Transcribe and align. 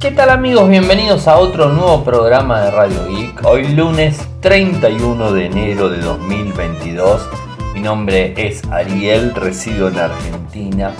¿Qué 0.00 0.10
tal 0.10 0.28
amigos? 0.28 0.68
Bienvenidos 0.68 1.26
a 1.26 1.38
otro 1.38 1.70
nuevo 1.70 2.04
programa 2.04 2.60
de 2.60 2.70
Radio 2.70 3.08
Geek. 3.08 3.46
Hoy 3.46 3.68
lunes 3.68 4.20
31 4.40 5.32
de 5.32 5.46
enero 5.46 5.88
de 5.88 6.00
2022. 6.00 7.26
Mi 7.72 7.80
nombre 7.80 8.34
es 8.36 8.62
Ariel, 8.70 9.34
resido 9.34 9.88
en 9.88 9.98
Argentina. 9.98 10.92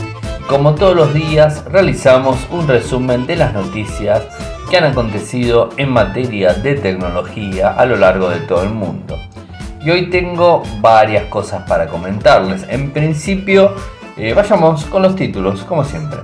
Como 0.49 0.75
todos 0.75 0.97
los 0.97 1.13
días 1.13 1.63
realizamos 1.67 2.39
un 2.51 2.67
resumen 2.67 3.27
de 3.27 3.37
las 3.37 3.53
noticias 3.53 4.23
que 4.71 4.79
han 4.79 4.85
acontecido 4.85 5.69
en 5.77 5.91
materia 5.91 6.55
de 6.55 6.75
tecnología 6.77 7.75
a 7.75 7.85
lo 7.85 7.97
largo 7.97 8.31
de 8.31 8.41
todo 8.41 8.63
el 8.63 8.71
mundo. 8.71 9.19
Y 9.85 9.91
hoy 9.91 10.09
tengo 10.09 10.63
varias 10.81 11.27
cosas 11.27 11.69
para 11.69 11.87
comentarles. 11.87 12.65
En 12.71 12.91
principio, 12.93 13.75
eh, 14.17 14.33
vayamos 14.33 14.87
con 14.87 15.03
los 15.03 15.15
títulos, 15.15 15.65
como 15.65 15.85
siempre. 15.85 16.21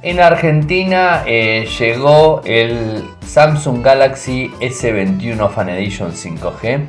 En 0.00 0.20
Argentina 0.20 1.24
eh, 1.26 1.66
llegó 1.76 2.40
el 2.44 3.02
Samsung 3.26 3.82
Galaxy 3.82 4.48
S21 4.60 5.50
Fan 5.50 5.70
Edition 5.70 6.12
5G. 6.12 6.86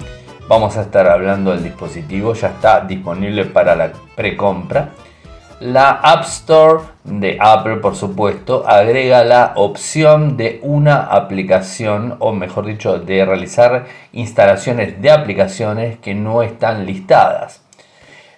Vamos 0.48 0.77
a 0.77 0.84
estar 0.84 1.08
hablando 1.08 1.49
del 1.49 1.63
dispositivo, 1.63 2.35
ya 2.35 2.49
está 2.49 2.82
disponible 2.82 3.45
para 3.45 3.76
la 3.76 3.94
precompra. 4.16 4.90
La 5.59 5.90
App 5.90 6.23
Store 6.26 6.84
de 7.04 7.40
Apple, 7.41 7.77
por 7.77 7.95
supuesto, 7.95 8.63
agrega 8.68 9.23
la 9.23 9.54
opción 9.55 10.38
de 10.38 10.60
una 10.62 10.98
aplicación, 11.02 12.16
o 12.20 12.32
mejor 12.32 12.68
dicho, 12.68 12.99
de 12.99 13.26
realizar 13.26 13.88
instalaciones 14.13 15.02
de 15.02 15.10
aplicaciones 15.10 15.98
que 15.98 16.13
no 16.13 16.44
están 16.44 16.85
listadas. 16.85 17.62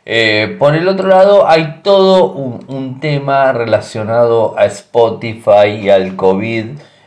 Eh, 0.06 0.56
por 0.58 0.76
el 0.76 0.88
otro 0.88 1.08
lado, 1.08 1.48
hay 1.48 1.82
todo 1.84 2.32
un, 2.32 3.00
tema 3.00 3.52
relacionado 3.52 4.58
a 4.58 4.66
Spotify 4.66 5.80
y 5.82 5.90
al 5.90 6.16
COVID 6.16 6.66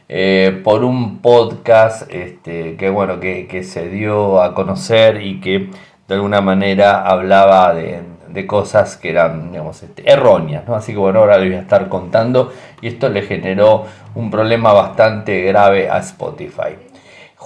eh, 0.09 0.61
por 0.65 0.85
un 0.85 1.19
podcast 1.19 2.11
este, 2.13 2.77
que, 2.77 2.91
bueno, 2.91 3.21
que, 3.21 3.63
se 3.65 3.89
dio 3.89 4.43
a 4.43 4.55
conocer 4.55 5.23
y 5.23 5.41
que 5.41 5.71
de 6.09 6.15
alguna 6.15 6.41
manera 6.41 7.03
hablaba 7.03 7.75
de, 7.75 8.03
cosas 8.47 8.97
que 8.97 9.11
eran 9.11 9.53
digamos, 9.53 9.83
este, 9.83 10.11
erróneas. 10.11 10.67
¿no? 10.67 10.75
Así 10.75 10.93
que 10.93 10.99
bueno, 10.99 11.21
ahora 11.21 11.39
les 11.39 11.49
voy 11.49 11.59
a 11.59 11.63
estar 11.63 11.89
contando 11.89 12.53
y 12.81 12.89
esto 12.89 13.09
le 13.09 13.23
generó 13.23 13.85
un 14.15 14.31
problema 14.31 14.73
bastante 14.73 15.43
grave 15.43 15.89
a 15.89 15.99
Spotify. 15.99 16.77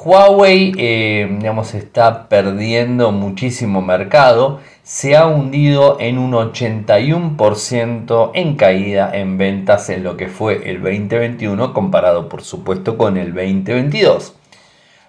Huawei 0.05 0.73
eh, 0.79 1.29
digamos, 1.39 1.75
está 1.75 2.29
perdiendo 2.29 3.11
muchísimo 3.11 3.83
mercado, 3.83 4.61
se 4.83 5.17
ha 5.17 5.27
hundido 5.27 5.97
en 5.99 6.19
un 6.19 6.33
81% 6.33 8.31
en 8.35 8.57
caída 8.57 9.11
en 9.13 9.39
ventas 9.39 9.91
en 9.91 10.05
lo 10.05 10.17
que 10.17 10.29
fue 10.29 10.71
el 10.71 10.83
2021 10.83 11.75
comparado 11.75 12.29
por 12.29 12.43
supuesto 12.43 12.97
con 12.97 13.17
el 13.17 13.35
2022. 13.35 14.35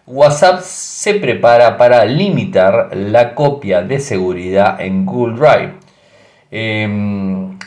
WhatsApp 0.08 0.62
se 0.62 1.14
prepara 1.14 1.78
para 1.78 2.04
limitar 2.06 2.90
la 2.96 3.36
copia 3.36 3.84
de 3.84 4.00
seguridad 4.00 4.82
en 4.82 5.06
Google 5.06 5.36
Drive. 5.36 5.74
Em, 6.50 7.60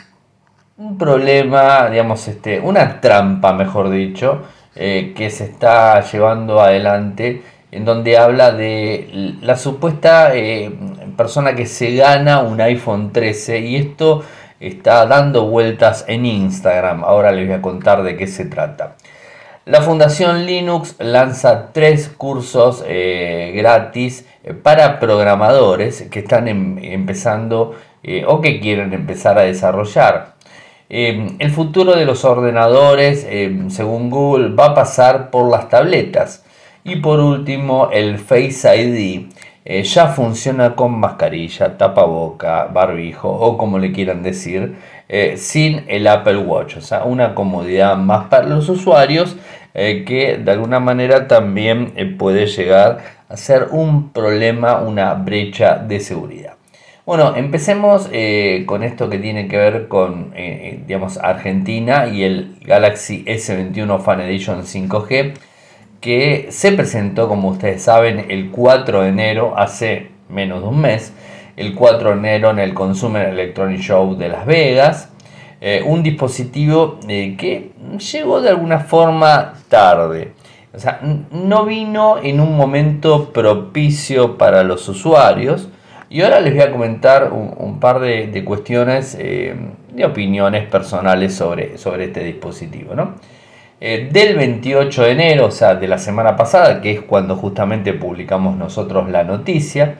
un 0.75 0.97
problema, 0.97 1.89
digamos, 1.89 2.27
este, 2.27 2.59
una 2.59 2.99
trampa, 2.99 3.53
mejor 3.53 3.89
dicho, 3.89 4.41
eh, 4.75 5.13
que 5.15 5.29
se 5.29 5.43
está 5.43 6.01
llevando 6.01 6.59
adelante, 6.59 7.43
en 7.71 7.85
donde 7.85 8.17
habla 8.17 8.51
de 8.51 9.35
la 9.41 9.55
supuesta 9.55 10.35
eh, 10.35 10.71
persona 11.15 11.53
que 11.53 11.67
se 11.67 11.95
gana 11.95 12.39
un 12.39 12.59
iPhone 12.59 13.11
13 13.11 13.59
y 13.59 13.75
esto 13.75 14.23
está 14.59 15.05
dando 15.05 15.45
vueltas 15.45 16.05
en 16.07 16.25
Instagram. 16.25 17.03
Ahora 17.03 17.31
les 17.31 17.45
voy 17.47 17.55
a 17.55 17.61
contar 17.61 18.01
de 18.01 18.17
qué 18.17 18.25
se 18.25 18.45
trata. 18.45 18.95
La 19.65 19.81
Fundación 19.81 20.47
Linux 20.47 20.95
lanza 20.97 21.71
tres 21.71 22.09
cursos 22.09 22.83
eh, 22.87 23.51
gratis 23.55 24.25
para 24.63 24.99
programadores 24.99 26.01
que 26.09 26.19
están 26.19 26.47
em, 26.47 26.79
empezando 26.79 27.75
o 28.27 28.41
que 28.41 28.59
quieren 28.59 28.91
empezar 28.91 29.37
a 29.37 29.43
desarrollar. 29.43 30.32
Em, 30.95 31.37
el 31.39 31.49
futuro 31.49 31.95
de 31.95 32.05
los 32.05 32.23
ordenadores, 32.23 33.25
em, 33.27 33.71
según 33.71 34.11
Google, 34.11 34.49
va 34.53 34.67
a 34.67 34.73
pasar 34.75 35.31
por 35.31 35.49
las 35.49 35.67
tabletas. 35.67 36.45
Y 36.83 36.97
por 36.97 37.19
último, 37.19 37.89
el 37.91 38.19
Face 38.19 38.69
ID 38.77 39.27
eh, 39.65 39.81
ya 39.81 40.07
funciona 40.09 40.75
con 40.75 40.99
mascarilla, 40.99 41.79
tapaboca, 41.79 42.65
barbijo 42.65 43.27
o 43.27 43.57
como 43.57 43.79
le 43.79 43.91
quieran 43.91 44.21
decir, 44.21 44.75
eh, 45.09 45.35
sin 45.37 45.83
el 45.87 46.05
Apple 46.05 46.37
Watch. 46.37 46.77
O 46.77 46.81
sea, 46.81 47.05
una 47.05 47.33
comodidad 47.33 47.97
más 47.97 48.25
para 48.25 48.45
los 48.45 48.69
usuarios 48.69 49.35
eh, 49.73 50.03
que 50.05 50.37
de 50.37 50.51
alguna 50.51 50.79
manera 50.79 51.27
también 51.27 52.15
puede 52.19 52.45
llegar 52.45 52.99
a 53.29 53.35
ser 53.35 53.69
un 53.71 54.09
problema, 54.11 54.77
una 54.77 55.15
brecha 55.15 55.77
de 55.77 55.99
seguridad. 55.99 56.53
Bueno, 57.05 57.35
empecemos 57.35 58.07
eh, 58.13 58.63
con 58.65 58.81
esto 58.81 59.09
que 59.09 59.17
tiene 59.17 59.49
que 59.49 59.57
ver 59.57 59.89
con, 59.89 60.31
eh, 60.37 60.77
eh, 60.77 60.83
digamos, 60.87 61.17
Argentina 61.17 62.07
y 62.07 62.23
el 62.23 62.55
Galaxy 62.61 63.25
S21 63.25 63.99
Fan 63.99 64.21
Edition 64.21 64.63
5G, 64.63 65.33
que 65.99 66.47
se 66.49 66.71
presentó, 66.71 67.27
como 67.27 67.49
ustedes 67.49 67.81
saben, 67.83 68.27
el 68.29 68.51
4 68.51 69.01
de 69.01 69.09
enero, 69.09 69.53
hace 69.57 70.11
menos 70.29 70.61
de 70.61 70.67
un 70.69 70.79
mes, 70.79 71.11
el 71.57 71.75
4 71.75 72.11
de 72.11 72.15
enero 72.15 72.51
en 72.51 72.59
el 72.59 72.73
Consumer 72.73 73.27
Electronic 73.27 73.81
Show 73.81 74.15
de 74.15 74.29
Las 74.29 74.45
Vegas. 74.45 75.09
un 75.85 76.03
dispositivo 76.03 76.99
que 77.05 77.71
llegó 78.11 78.41
de 78.41 78.49
alguna 78.49 78.79
forma 78.79 79.55
tarde. 79.67 80.31
O 80.73 80.79
sea, 80.79 81.01
no 81.31 81.65
vino 81.65 82.17
en 82.23 82.39
un 82.39 82.55
momento 82.55 83.33
propicio 83.33 84.37
para 84.37 84.63
los 84.63 84.87
usuarios 84.87 85.69
y 86.13 86.21
ahora 86.21 86.39
les 86.41 86.53
voy 86.53 86.61
a 86.61 86.69
comentar 86.71 87.33
un, 87.33 87.79
par 87.79 87.99
de, 87.99 88.43
cuestiones, 88.45 89.17
eh, 89.19 89.55
de 89.91 90.05
opiniones 90.05 90.67
personales 90.67 91.33
sobre, 91.33 91.79
sobre 91.79 92.05
este 92.05 92.23
dispositivo. 92.23 92.93
Eh, 93.81 94.09
del 94.11 94.35
28 94.35 95.03
de 95.05 95.11
enero, 95.11 95.47
o 95.47 95.51
sea, 95.51 95.73
de 95.73 95.87
la 95.87 95.97
semana 95.97 96.35
pasada, 96.35 96.81
que 96.81 96.91
es 96.91 97.01
cuando 97.01 97.35
justamente 97.35 97.93
publicamos 97.93 98.55
nosotros 98.55 99.09
la 99.09 99.23
noticia, 99.23 99.95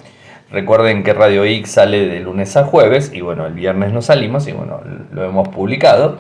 recuerden 0.52 1.02
que 1.02 1.14
Radio 1.14 1.46
X 1.46 1.72
sale 1.72 2.06
de 2.06 2.20
lunes 2.20 2.56
a 2.58 2.66
jueves, 2.66 3.12
y 3.12 3.22
bueno, 3.22 3.48
el 3.48 3.54
viernes 3.54 3.92
no 3.92 4.04
salimos, 4.04 4.48
y 4.48 4.52
bueno, 4.52 4.82
lo 5.12 5.26
hemos 5.26 5.48
publicado. 5.50 6.20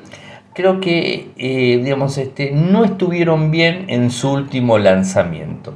creo 0.54 0.81
que 0.81 1.30
digamos, 1.38 2.18
este, 2.18 2.51
no 2.51 2.84
estuvieron 2.84 3.51
bien 3.51 3.86
en 3.88 4.12
su 4.12 4.31
último 4.31 4.78
lanzamiento. 4.78 5.74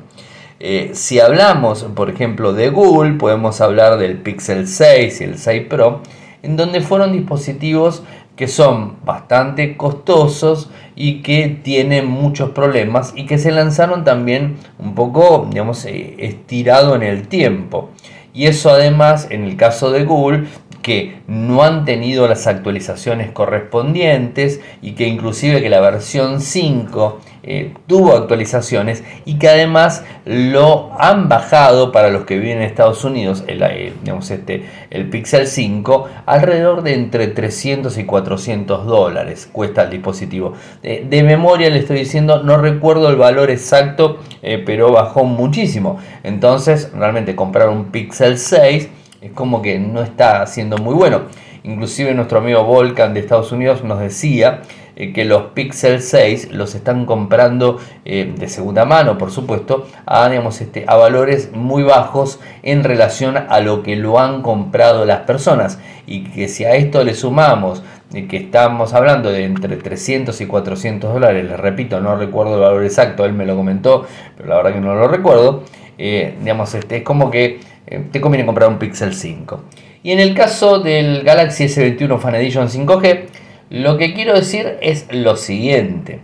Eh, 0.63 0.91
si 0.93 1.19
hablamos, 1.19 1.83
por 1.95 2.11
ejemplo, 2.11 2.53
de 2.53 2.69
Google, 2.69 3.13
podemos 3.13 3.61
hablar 3.61 3.97
del 3.97 4.17
Pixel 4.17 4.67
6 4.67 5.21
y 5.21 5.23
el 5.23 5.39
6 5.39 5.67
Pro, 5.67 6.01
en 6.43 6.55
donde 6.55 6.81
fueron 6.81 7.13
dispositivos 7.13 8.03
que 8.35 8.47
son 8.47 8.97
bastante 9.03 9.75
costosos 9.75 10.69
y 11.01 11.24
que 11.24 11.48
tienen 11.63 12.06
muchos 12.06 12.51
problemas 12.51 13.13
y 13.15 13.25
que 13.25 13.39
se 13.39 13.51
lanzaron 13.51 14.03
también 14.03 14.57
un 14.77 14.94
poco, 14.94 15.48
digamos, 15.50 15.83
eh, 15.86 16.13
estirado 16.19 16.95
en 16.95 17.01
el 17.01 17.27
tiempo. 17.27 17.89
Y 18.36 18.45
eso 18.45 18.69
además, 18.69 19.25
en 19.31 19.44
el 19.44 19.57
caso 19.57 19.89
de 19.89 20.06
Google, 20.06 20.44
que 20.81 21.21
no 21.27 21.63
han 21.63 21.85
tenido 21.85 22.27
las 22.27 22.47
actualizaciones 22.47 23.31
correspondientes 23.31 24.61
y 24.81 24.93
que 24.93 25.07
inclusive 25.07 25.61
que 25.61 25.69
la 25.69 25.79
versión 25.79 26.41
5 26.41 27.19
eh, 27.43 27.73
tuvo 27.87 28.13
actualizaciones 28.13 29.03
y 29.25 29.39
que 29.39 29.49
además 29.49 30.03
lo 30.25 30.91
han 30.99 31.27
bajado 31.27 31.91
para 31.91 32.09
los 32.09 32.25
que 32.25 32.37
viven 32.37 32.57
en 32.57 32.63
Estados 32.63 33.03
Unidos, 33.03 33.43
el, 33.47 33.63
eh, 33.63 33.93
este, 34.29 34.65
el 34.91 35.09
Pixel 35.09 35.47
5, 35.47 36.07
alrededor 36.25 36.83
de 36.83 36.93
entre 36.93 37.27
300 37.27 37.97
y 37.97 38.03
400 38.05 38.85
dólares 38.85 39.49
cuesta 39.51 39.83
el 39.83 39.89
dispositivo. 39.89 40.53
de 40.83 41.23
memoria 41.23 41.69
le 41.69 41.79
estoy 41.79 41.99
diciendo, 41.99 42.43
no 42.43 42.57
recuerdo 42.57 43.09
el 43.09 43.15
valor 43.15 43.49
exacto, 43.49 44.19
eh, 44.41 44.61
pero 44.65 44.91
bajó 44.91 45.23
muchísimo. 45.23 45.99
Entonces, 46.23 46.91
realmente 46.93 47.35
comprar 47.35 47.69
un 47.69 47.85
Pixel 47.85 48.37
6 48.37 48.89
es 49.21 49.31
como 49.31 49.62
que 49.62 49.79
no 49.79 50.01
está 50.01 50.45
siendo 50.47 50.77
muy 50.79 50.95
bueno. 50.95 51.21
Inclusive 51.63 52.13
nuestro 52.15 52.39
amigo 52.39 52.63
Volcan 52.63 53.13
de 53.13 53.19
Estados 53.19 53.51
Unidos 53.51 53.83
nos 53.83 54.00
decía 54.00 54.63
eh, 54.95 55.13
que 55.13 55.25
los 55.25 55.51
Pixel 55.53 56.01
6 56.01 56.51
los 56.51 56.73
están 56.73 57.06
comprando 57.06 57.77
eh, 58.03 58.33
de 58.35 58.50
segunda 58.50 58.83
mano, 58.83 59.19
por 59.19 59.29
supuesto, 59.29 59.88
a, 60.07 60.27
digamos, 60.27 60.59
este, 60.59 60.85
a 60.88 60.95
valores 60.95 61.51
muy 61.53 61.83
bajos 61.83 62.39
en 62.63 62.83
relación 62.83 63.38
a 63.38 63.59
lo 63.59 63.83
que 63.83 63.95
lo 63.95 64.19
han 64.19 64.41
comprado 64.41 65.06
las 65.06 65.19
personas. 65.19 65.79
Y 66.07 66.24
que 66.24 66.47
si 66.47 66.65
a 66.65 66.74
esto 66.74 67.03
le 67.03 67.13
sumamos 67.13 67.83
que 68.12 68.38
estamos 68.38 68.94
hablando 68.94 69.31
de 69.31 69.45
entre 69.45 69.77
300 69.77 70.41
y 70.41 70.45
400 70.45 71.13
dólares, 71.13 71.45
les 71.45 71.59
repito, 71.59 72.01
no 72.01 72.15
recuerdo 72.17 72.56
el 72.56 72.62
valor 72.62 72.83
exacto, 72.83 73.24
él 73.24 73.33
me 73.33 73.45
lo 73.45 73.56
comentó, 73.56 74.06
pero 74.35 74.50
la 74.50 74.57
verdad 74.57 74.74
que 74.74 74.81
no 74.81 74.95
lo 74.95 75.07
recuerdo, 75.07 75.63
eh, 75.97 76.35
digamos, 76.41 76.74
este, 76.74 76.97
es 76.97 77.03
como 77.03 77.31
que 77.31 77.59
eh, 77.87 78.03
te 78.11 78.21
conviene 78.21 78.45
comprar 78.45 78.69
un 78.69 78.79
Pixel 78.79 79.13
5. 79.13 79.63
Y 80.03 80.11
en 80.11 80.19
el 80.19 80.33
caso 80.33 80.79
del 80.79 81.23
Galaxy 81.23 81.65
S21 81.65 82.19
Fan 82.19 82.35
Edition 82.35 82.67
5G, 82.67 83.25
lo 83.69 83.97
que 83.97 84.13
quiero 84.13 84.33
decir 84.33 84.77
es 84.81 85.07
lo 85.11 85.37
siguiente. 85.37 86.19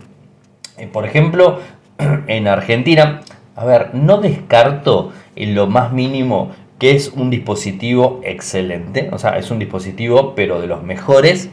Eh, 0.76 0.86
por 0.86 1.06
ejemplo, 1.06 1.60
en 2.26 2.48
Argentina, 2.48 3.20
a 3.56 3.64
ver, 3.64 3.94
no 3.94 4.18
descarto 4.18 5.12
en 5.36 5.54
lo 5.54 5.66
más 5.66 5.92
mínimo 5.92 6.52
que 6.78 6.92
es 6.92 7.08
un 7.08 7.30
dispositivo 7.30 8.20
excelente, 8.24 9.10
o 9.12 9.18
sea, 9.18 9.36
es 9.38 9.50
un 9.50 9.58
dispositivo 9.58 10.34
pero 10.34 10.60
de 10.60 10.68
los 10.68 10.82
mejores. 10.82 11.50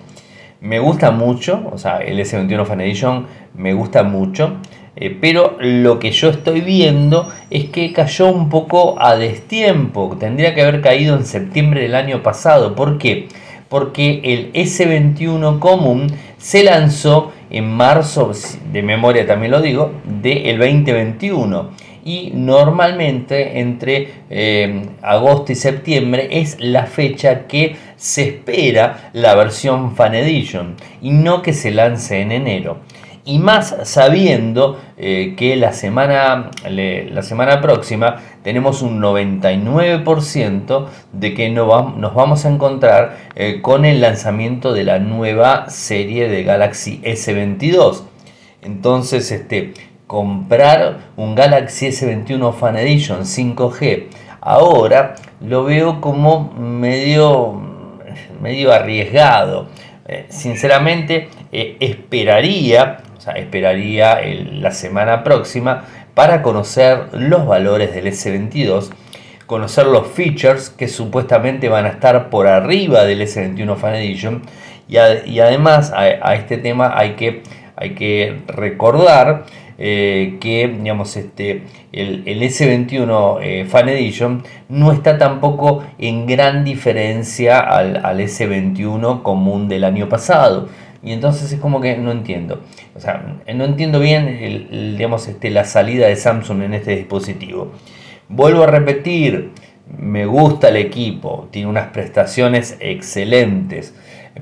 Me 0.61 0.79
gusta 0.79 1.11
mucho, 1.11 1.67
o 1.71 1.77
sea, 1.77 1.97
el 1.97 2.19
S21 2.19 2.65
Fan 2.65 2.81
Edition 2.81 3.27
me 3.55 3.73
gusta 3.73 4.03
mucho. 4.03 4.57
Eh, 4.97 5.17
pero 5.19 5.57
lo 5.59 5.99
que 5.99 6.11
yo 6.11 6.29
estoy 6.29 6.61
viendo 6.61 7.29
es 7.49 7.65
que 7.65 7.91
cayó 7.91 8.29
un 8.29 8.49
poco 8.49 8.95
a 9.01 9.15
destiempo. 9.15 10.15
Tendría 10.19 10.55
que 10.55 10.61
haber 10.61 10.81
caído 10.81 11.17
en 11.17 11.25
septiembre 11.25 11.81
del 11.81 11.95
año 11.95 12.23
pasado. 12.23 12.75
¿Por 12.75 12.97
qué? 12.97 13.27
Porque 13.67 14.21
el 14.23 14.53
S21 14.53 15.59
común 15.59 16.07
se 16.37 16.63
lanzó 16.63 17.31
en 17.49 17.69
marzo, 17.71 18.31
de 18.71 18.83
memoria 18.83 19.25
también 19.25 19.51
lo 19.51 19.61
digo, 19.61 19.91
del 20.05 20.59
2021. 20.59 21.71
Y 22.05 22.31
normalmente 22.35 23.59
entre 23.59 24.09
eh, 24.29 24.83
agosto 25.01 25.51
y 25.51 25.55
septiembre 25.55 26.27
es 26.29 26.57
la 26.59 26.85
fecha 26.85 27.47
que 27.47 27.75
se 27.95 28.27
espera 28.29 29.09
la 29.13 29.33
versión 29.33 29.95
Fan 29.95 30.13
Edition 30.13 30.75
y 31.01 31.09
no 31.09 31.41
que 31.41 31.51
se 31.51 31.71
lance 31.71 32.21
en 32.21 32.31
enero 32.31 32.77
y 33.25 33.39
más 33.39 33.75
sabiendo 33.83 34.79
eh, 34.97 35.33
que 35.35 35.55
la 35.55 35.73
semana, 35.73 36.51
la 36.69 37.23
semana 37.23 37.59
próxima 37.59 38.17
tenemos 38.43 38.83
un 38.83 39.01
99% 39.01 40.85
de 41.11 41.33
que 41.33 41.49
nos 41.49 42.13
vamos 42.13 42.45
a 42.45 42.49
encontrar 42.49 43.17
eh, 43.35 43.61
con 43.63 43.83
el 43.83 43.99
lanzamiento 44.01 44.73
de 44.73 44.83
la 44.83 44.99
nueva 44.99 45.69
serie 45.71 46.29
de 46.29 46.43
Galaxy 46.43 47.01
S22. 47.03 48.03
Entonces, 48.61 49.31
este, 49.31 49.73
comprar 50.05 50.99
un 51.17 51.33
Galaxy 51.33 51.87
S21 51.87 52.53
Fan 52.53 52.77
Edition 52.77 53.21
5G 53.21 54.03
ahora 54.39 55.15
lo 55.41 55.63
veo 55.63 55.99
como 55.99 56.53
medio, 56.53 57.59
medio 58.39 58.71
arriesgado. 58.71 59.67
Eh, 60.07 60.27
sinceramente, 60.29 61.29
esperaría 61.51 62.99
esperaría 63.31 64.19
la 64.23 64.71
semana 64.71 65.23
próxima 65.23 65.85
para 66.13 66.41
conocer 66.41 67.09
los 67.13 67.45
valores 67.45 67.93
del 67.93 68.07
S22, 68.07 68.89
conocer 69.45 69.85
los 69.87 70.07
features 70.07 70.69
que 70.69 70.87
supuestamente 70.87 71.69
van 71.69 71.85
a 71.85 71.89
estar 71.89 72.29
por 72.29 72.47
arriba 72.47 73.03
del 73.03 73.21
S21 73.21 73.75
Fan 73.75 73.95
Edition 73.95 74.41
y, 74.87 75.39
además 75.39 75.91
a, 75.95 76.35
este 76.35 76.57
tema 76.57 76.93
hay 76.95 77.11
que, 77.13 77.43
hay 77.75 77.95
que 77.95 78.41
recordar 78.47 79.45
eh, 79.77 80.37
que 80.39 80.69
digamos, 80.69 81.17
este, 81.17 81.63
el, 81.91 82.23
S21 82.23 83.39
eh, 83.41 83.65
Fan 83.65 83.89
Edition 83.89 84.43
no 84.69 84.91
está 84.91 85.17
tampoco 85.17 85.83
en 85.97 86.25
gran 86.27 86.63
diferencia 86.63 87.59
al, 87.59 87.97
al 88.05 88.19
S21 88.19 89.21
común 89.21 89.67
del 89.67 89.83
año 89.83 90.07
pasado. 90.07 90.69
Y 91.03 91.11
entonces 91.11 91.51
es 91.51 91.59
como 91.59 91.81
que 91.81 91.97
no 91.97 92.11
entiendo. 92.11 92.61
O 92.95 92.99
sea, 92.99 93.41
no 93.53 93.65
entiendo 93.65 93.99
bien 93.99 94.95
digamos, 94.97 95.27
este, 95.27 95.49
la 95.49 95.65
salida 95.65 96.07
de 96.07 96.15
Samsung 96.15 96.63
en 96.63 96.73
este 96.75 96.95
dispositivo. 96.95 97.73
Vuelvo 98.29 98.63
a 98.63 98.67
repetir, 98.67 99.51
me 99.97 100.25
gusta 100.25 100.69
el 100.69 100.77
equipo, 100.77 101.49
tiene 101.51 101.67
unas 101.67 101.89
prestaciones 101.89 102.77
excelentes, 102.79 103.93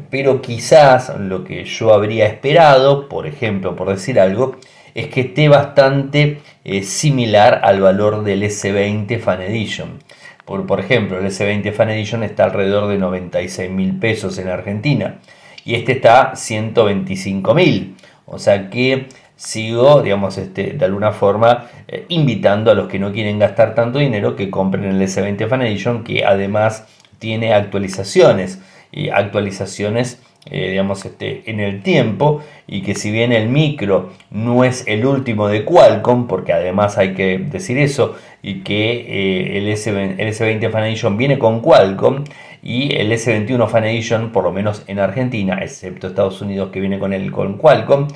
pero 0.10 0.42
quizás 0.42 1.12
lo 1.20 1.44
que 1.44 1.66
yo 1.66 1.94
habría 1.94 2.28
esperado, 2.28 3.10
por 3.10 3.26
ejemplo, 3.26 3.76
por 3.76 3.90
decir 3.90 4.20
algo, 4.20 4.56
es 4.94 5.08
que 5.08 5.22
esté 5.22 5.50
bastante 5.50 6.40
eh, 6.64 6.84
similar 6.84 7.62
al 7.64 7.82
valor 7.82 8.24
del 8.24 8.44
S20 8.44 9.20
Fan 9.20 9.42
Edition. 9.42 10.00
Por, 10.46 10.68
por 10.68 10.80
ejemplo, 10.80 11.18
el 11.18 11.26
S20 11.26 11.72
Fan 11.74 11.90
Edition 11.90 12.24
está 12.24 12.44
alrededor 12.46 12.88
de 12.88 12.98
96 12.98 13.72
mil 13.72 13.98
pesos 13.98 14.38
en 14.38 14.50
Argentina 14.50 15.20
y 15.66 15.76
este 15.76 15.94
está 15.94 16.36
125 16.36 17.54
mil. 17.56 17.96
O 18.26 18.40
sea 18.40 18.70
que 18.70 19.08
sigo, 19.36 20.02
digamos, 20.02 20.38
este, 20.38 20.74
de 20.74 20.86
alguna 20.86 21.12
forma 21.12 21.68
eh, 21.88 22.06
invitando 22.10 22.72
a 22.72 22.76
los 22.76 22.88
que 22.88 23.00
no 23.00 23.12
quieren 23.12 23.40
gastar 23.40 23.76
tanto 23.76 24.00
dinero 24.00 24.36
que 24.36 24.50
compren 24.50 24.86
el 24.86 25.02
S20 25.02 25.48
Fan 25.48 25.62
Edition, 25.64 26.04
que 26.04 26.26
además 26.26 26.86
tiene 27.20 27.54
actualizaciones 27.54 28.62
y 28.92 29.10
actualizaciones 29.10 30.20
eh, 30.46 30.72
digamos, 30.72 31.06
este, 31.06 31.50
en 31.50 31.62
el 31.62 31.82
tiempo 31.84 32.44
y 32.68 32.82
que 32.82 32.96
si 32.96 33.12
bien 33.12 33.32
el 33.32 33.48
micro 33.48 34.12
no 34.30 34.66
es 34.66 34.86
el 34.88 35.06
último 35.06 35.48
de 35.48 35.64
Qualcomm, 35.64 36.28
porque 36.28 36.52
además 36.52 36.98
hay 36.98 37.14
que 37.14 37.38
decir 37.38 37.78
eso, 37.78 38.18
y 38.42 38.60
que 38.60 38.92
eh, 38.92 39.58
el, 39.58 39.68
S20, 39.70 40.16
el 40.18 40.34
S20 40.34 40.70
Fan 40.70 40.84
Edition 40.84 41.18
viene 41.18 41.40
con 41.40 41.62
Qualcomm, 41.62 42.26
y 42.64 42.96
el 42.96 43.12
S21 43.12 43.68
Fan 43.68 43.84
Edition, 43.84 44.32
por 44.32 44.46
lo 44.46 44.52
menos 44.54 44.84
en 44.88 45.00
Argentina, 45.00 45.60
excepto 45.62 46.08
Estados 46.08 46.42
Unidos 46.42 46.70
que 46.72 46.80
viene 46.80 46.98
con 46.98 47.12
el 47.12 47.30
con 47.32 47.58
Qualcomm, 47.58 48.08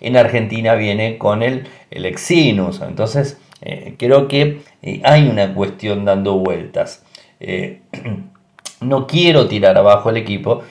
en 0.00 0.16
Argentina 0.16 0.74
viene 0.74 1.18
con 1.18 1.42
el, 1.42 1.66
el 1.90 2.06
Exynos. 2.06 2.80
Entonces, 2.86 3.40
eh, 3.62 3.94
creo 3.98 4.28
que 4.28 4.60
eh, 4.82 5.00
hay 5.04 5.26
una 5.26 5.52
cuestión 5.54 6.04
dando 6.04 6.34
vueltas. 6.38 7.04
Eh, 7.40 7.80
no 8.80 9.06
quiero 9.08 9.48
tirar 9.48 9.76
abajo 9.76 10.10
el 10.10 10.18
equipo, 10.18 10.62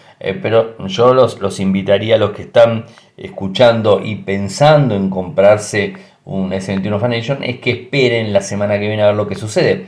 pero 0.42 0.78
yo 0.88 1.14
los, 1.14 1.42
los 1.42 1.60
invitaría 1.60 2.16
a 2.16 2.18
los 2.18 2.32
que 2.32 2.44
están 2.44 2.86
escuchando 3.18 4.02
y 4.04 4.16
pensando 4.16 4.96
en 4.96 5.10
comprarse 5.10 5.94
un 6.24 6.52
S21 6.52 7.00
Fan 7.00 7.14
Edition, 7.14 7.44
es 7.44 7.60
que 7.60 7.72
esperen 7.72 8.32
la 8.32 8.42
semana 8.42 8.80
que 8.80 8.88
viene 8.88 9.04
a 9.04 9.08
ver 9.08 9.16
lo 9.16 9.28
que 9.28 9.36
sucede. 9.36 9.88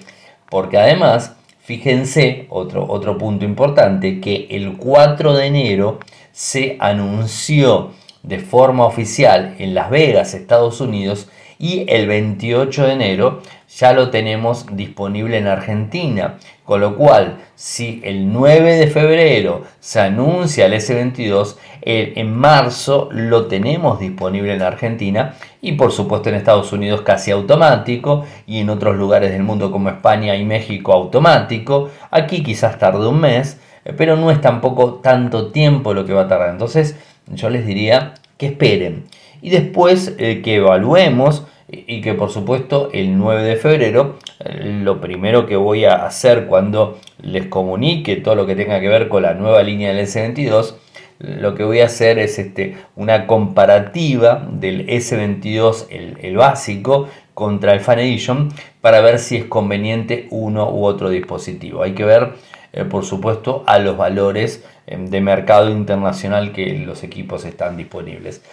Porque 0.50 0.78
además 0.78 1.37
Fíjense, 1.68 2.46
otro, 2.50 2.86
otro 2.88 3.18
punto 3.18 3.44
importante, 3.44 4.22
que 4.22 4.48
el 4.52 4.78
4 4.78 5.34
de 5.34 5.48
enero 5.48 6.00
se 6.32 6.78
anunció 6.80 7.92
de 8.24 8.40
forma 8.40 8.86
oficial 8.86 9.54
en 9.60 9.74
Las 9.74 9.90
Vegas, 9.90 10.34
Estados 10.34 10.80
Unidos, 10.80 11.28
y 11.60 11.86
el 11.88 12.08
28 12.08 12.86
de 12.86 12.94
enero 12.94 13.42
ya 13.78 13.94
lo 13.94 14.10
tenemos 14.10 14.66
disponible 14.72 15.38
en 15.38 15.48
Argentina. 15.48 16.38
Con 16.64 16.82
lo 16.82 16.98
cual, 16.98 17.38
si 17.56 18.02
el 18.04 18.34
9 18.34 18.76
de 18.76 18.88
febrero 18.88 19.64
se 19.80 20.02
anuncia 20.02 20.66
el 20.66 20.74
S22, 20.74 21.56
en 21.82 22.36
marzo 22.36 23.08
lo 23.12 23.46
tenemos 23.46 24.00
disponible 24.02 24.54
en 24.54 24.62
Argentina 24.62 25.36
y 25.62 25.74
por 25.74 25.94
supuesto 25.94 26.28
en 26.28 26.36
Estados 26.36 26.74
Unidos 26.74 27.02
casi 27.02 27.32
automático 27.32 28.26
y 28.46 28.60
en 28.60 28.70
otros 28.70 28.98
lugares 28.98 29.32
del 29.32 29.44
mundo 29.44 29.72
como 29.72 29.88
España 29.88 30.36
y 30.36 30.44
México 30.44 30.92
automático. 30.92 31.90
Aquí 32.12 32.44
quizás 32.44 32.78
tarde 32.78 33.08
un 33.08 33.22
mes, 33.22 33.62
pero 33.96 34.18
no 34.18 34.30
es 34.30 34.42
tampoco 34.42 34.96
tanto 34.96 35.52
tiempo 35.54 35.94
lo 35.94 36.06
que 36.06 36.12
va 36.12 36.24
a 36.24 36.28
tardar. 36.28 36.50
Entonces 36.50 36.98
yo 37.28 37.50
les 37.50 37.66
diría 37.66 38.16
que 38.38 38.48
esperen 38.48 39.06
y 39.42 39.50
después 39.50 40.16
eh, 40.18 40.42
que 40.44 40.56
evaluemos 40.56 41.46
y 41.70 42.00
que 42.02 42.14
por 42.14 42.30
supuesto 42.30 42.90
el 42.94 43.18
9 43.18 43.44
de 43.44 43.56
febrero 43.58 44.16
eh, 44.40 44.80
lo 44.84 45.02
primero 45.02 45.46
que 45.46 45.56
voy 45.58 45.86
a 45.86 46.06
hacer 46.06 46.48
cuando 46.48 46.98
les 47.22 47.48
comunique 47.48 48.16
todo 48.18 48.36
lo 48.36 48.46
que 48.46 48.56
tenga 48.56 48.80
que 48.80 48.88
ver 48.88 49.10
con 49.10 49.24
la 49.24 49.34
nueva 49.34 49.64
línea 49.64 49.94
del 49.94 50.06
S22 50.06 50.76
lo 51.20 51.56
que 51.56 51.64
voy 51.64 51.80
a 51.80 51.86
hacer 51.86 52.20
es 52.20 52.38
este, 52.38 52.78
una 52.96 53.26
comparativa 53.26 54.48
del 54.52 54.88
S22 54.88 55.88
el, 55.90 56.38
básico 56.38 57.10
contra 57.34 57.74
el 57.74 57.80
Fan 57.80 58.00
Edition 58.00 58.50
para 58.82 59.02
ver 59.02 59.20
si 59.20 59.38
es 59.38 59.46
conveniente 59.46 60.28
uno 60.30 60.70
u 60.70 60.86
otro 60.86 61.10
dispositivo. 61.10 61.82
Hay 61.82 61.94
que 61.94 62.06
ver 62.06 62.34
eh, 62.74 62.84
por 62.86 63.04
supuesto 63.04 63.64
a 63.66 63.80
los 63.80 63.98
valores 63.98 64.64
em, 64.86 65.08
de 65.08 65.22
mercado 65.22 65.72
internacional 65.72 66.52
que 66.52 66.78
los 66.80 67.04
equipos 67.04 67.46
están 67.46 67.78
disponibles 67.78 68.44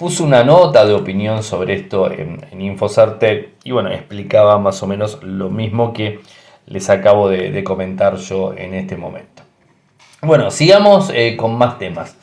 puse 0.00 0.22
una 0.22 0.42
nota 0.44 0.86
de 0.86 0.94
opinión 0.94 1.42
sobre 1.42 1.74
esto 1.74 2.10
en, 2.10 2.42
en 2.50 2.62
y 3.64 3.70
bueno, 3.70 3.90
explicaba 3.90 4.58
más 4.58 4.82
o 4.82 4.86
menos 4.86 5.22
lo 5.22 5.50
mismo 5.50 5.92
que 5.92 6.20
les 6.64 6.88
acabo 6.88 7.28
de, 7.28 7.62
comentar 7.64 8.16
yo 8.16 8.54
en 8.56 8.72
este 8.72 8.96
momento. 8.96 9.42
Bueno, 10.22 10.50
sigamos 10.50 11.12
eh, 11.14 11.36
con 11.36 11.54
más 11.54 11.78
temas. 11.78 12.16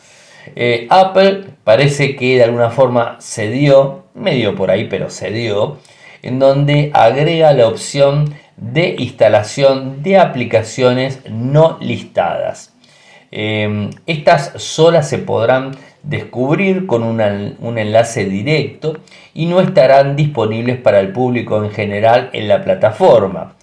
Eh, 0.56 0.88
Apple 0.90 1.50
parece 1.64 2.16
que 2.16 2.38
de 2.38 2.46
alguna 2.46 2.72
forma 2.72 3.20
cedió, 3.22 4.06
medio 4.16 4.56
por 4.56 4.72
ahí, 4.72 4.86
pero 4.86 5.12
cedió, 5.12 5.78
en 6.24 6.40
donde 6.40 6.90
agrega 6.96 7.54
la 7.54 7.68
opción 7.68 8.34
de 8.56 8.96
instalación 8.98 10.02
de 10.02 10.18
aplicaciones 10.18 11.20
no 11.30 11.78
listadas. 11.80 12.74
Eh, 13.32 13.92
estas 14.08 14.54
solas 14.56 15.08
se 15.08 15.20
podrán 15.20 15.76
descubrir 16.08 16.88
con 16.88 17.04
un 17.04 17.78
enlace 17.78 18.26
directo 18.26 18.98
y 19.34 19.46
no 19.46 19.60
estarán 19.60 20.16
disponibles 20.16 20.78
para 20.78 21.00
el 21.00 21.12
público 21.12 21.64
en 21.64 21.72
general 21.72 22.30
en 22.32 22.48
la 22.48 22.64
plataforma. 22.64 23.56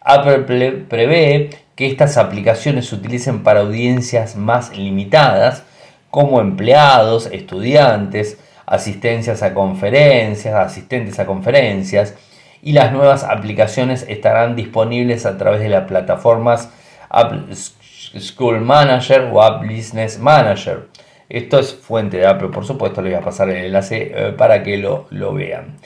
Apple 0.00 0.84
prevé 0.88 1.50
que 1.76 1.86
estas 1.86 2.16
aplicaciones 2.16 2.88
se 2.88 2.96
utilicen 2.96 3.42
para 3.42 3.60
audiencias 3.60 4.36
más 4.36 4.76
limitadas, 4.76 5.62
como 6.10 6.40
empleados, 6.40 7.28
estudiantes, 7.32 8.38
asistencias 8.66 9.42
a 9.42 9.54
conferencias, 9.54 10.54
asistentes 10.54 11.18
a 11.18 11.26
conferencias, 11.26 12.14
y 12.62 12.72
las 12.72 12.92
nuevas 12.92 13.24
aplicaciones 13.24 14.04
estarán 14.08 14.56
disponibles 14.56 15.26
a 15.26 15.36
través 15.38 15.60
de 15.60 15.68
las 15.68 15.86
plataformas 15.86 16.70
Apple 17.08 17.54
School 17.54 18.60
Manager 18.60 19.30
o 19.32 19.42
App 19.42 19.62
Business 19.62 20.18
Manager. 20.18 20.88
Esto 21.28 21.58
es 21.58 21.74
fuente 21.74 22.18
de 22.18 22.26
Apple, 22.26 22.48
por 22.48 22.66
supuesto, 22.66 23.00
les 23.00 23.12
voy 23.12 23.20
a 23.20 23.24
pasar 23.24 23.48
el 23.48 23.66
enlace 23.66 24.12
eh, 24.14 24.34
para 24.36 24.62
que 24.62 24.76
lo, 24.76 25.06
vean. 25.32 25.76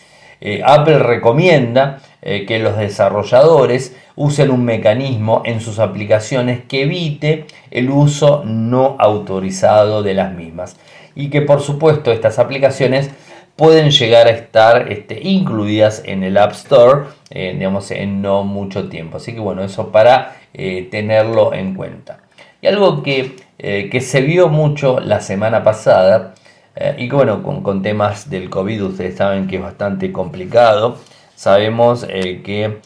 Eh, 0.40 0.62
Apple 0.64 0.98
recomienda 0.98 2.00
eh, 2.22 2.44
que 2.44 2.58
los 2.58 2.76
desarrolladores 2.76 3.96
usen 4.16 4.50
un 4.50 4.64
mecanismo 4.64 5.42
en 5.44 5.60
sus 5.60 5.78
aplicaciones 5.78 6.62
que 6.68 6.82
evite 6.82 7.46
el 7.70 7.90
uso 7.90 8.42
no 8.44 8.96
autorizado 8.98 10.02
de 10.02 10.14
las 10.14 10.32
mismas. 10.34 10.76
Y 11.14 11.30
que 11.30 11.42
por 11.42 11.60
supuesto 11.60 12.12
estas 12.12 12.38
aplicaciones 12.38 13.10
pueden 13.54 13.90
llegar 13.90 14.26
a 14.26 14.30
estar 14.30 14.90
este, 14.90 15.20
incluidas 15.22 16.02
en 16.04 16.22
el 16.22 16.36
App 16.36 16.52
Store 16.52 17.06
digamos 17.30 17.90
en 17.90 18.22
no 18.22 18.44
mucho 18.44 18.88
tiempo. 18.88 19.16
Así 19.16 19.34
que 19.34 19.40
bueno 19.40 19.64
eso 19.64 19.90
para 19.90 20.36
tenerlo 20.52 21.52
en 21.52 21.74
cuenta 21.74 22.27
y 22.60 22.66
algo 22.66 23.02
que 23.02 23.36
eh, 23.60 23.88
que 23.90 24.00
se 24.00 24.20
vio 24.20 24.48
mucho 24.48 25.00
la 25.00 25.20
semana 25.20 25.64
pasada 25.64 26.34
eh, 26.76 26.94
y 26.96 27.08
que 27.08 27.16
bueno, 27.16 27.42
con, 27.42 27.82
temas 27.82 28.30
del 28.30 28.50
COVID 28.50 28.84
ustedes 28.84 29.16
saben 29.16 29.48
que 29.48 29.56
es 29.56 29.62
bastante 29.62 30.12
complicado. 30.12 30.96
Sabemos 31.34 32.06
eh, 32.08 32.40
que 32.44 32.78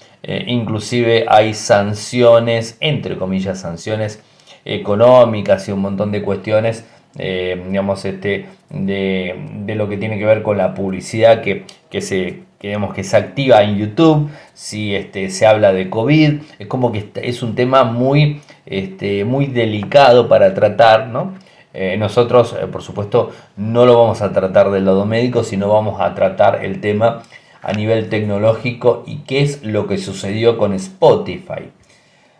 inclusive 0.46 1.26
hay 1.28 1.52
sanciones, 1.52 2.76
entre 2.80 3.18
comillas, 3.18 3.60
sanciones 3.60 4.22
económicas 4.64 5.68
y 5.68 5.72
un 5.72 5.80
montón 5.80 6.12
de 6.12 6.22
cuestiones 6.22 6.84
digamos, 7.14 8.06
este, 8.06 8.46
de, 8.70 9.74
lo 9.74 9.88
que 9.88 9.98
tiene 9.98 10.18
que 10.18 10.24
ver 10.24 10.42
con 10.42 10.56
la 10.56 10.72
publicidad 10.72 11.42
que, 11.42 11.64
se, 12.00 12.44
que, 12.58 12.78
que 12.94 13.04
se 13.04 13.16
activa 13.16 13.62
en 13.62 13.76
YouTube, 13.76 14.30
si 14.54 14.94
este, 14.94 15.28
se 15.28 15.46
habla 15.46 15.74
de 15.74 15.90
COVID, 15.90 16.40
es 16.58 16.66
como 16.68 16.90
que 16.90 17.10
es 17.16 17.42
un 17.42 17.54
tema 17.54 17.84
muy 17.84 18.40
este, 18.66 19.24
muy 19.24 19.46
delicado 19.46 20.28
para 20.28 20.54
tratar, 20.54 21.08
¿no? 21.08 21.34
Eh, 21.74 21.96
nosotros, 21.96 22.54
eh, 22.60 22.66
por 22.66 22.82
supuesto, 22.82 23.30
no 23.56 23.86
lo 23.86 23.98
vamos 23.98 24.20
a 24.20 24.32
tratar 24.32 24.70
del 24.70 24.84
lado 24.84 25.06
médico, 25.06 25.42
sino 25.42 25.68
vamos 25.68 26.00
a 26.00 26.14
tratar 26.14 26.64
el 26.64 26.80
tema 26.80 27.22
a 27.62 27.72
nivel 27.72 28.08
tecnológico 28.08 29.04
y 29.06 29.18
qué 29.18 29.40
es 29.40 29.62
lo 29.62 29.86
que 29.86 29.96
sucedió 29.98 30.58
con 30.58 30.74
Spotify. 30.74 31.70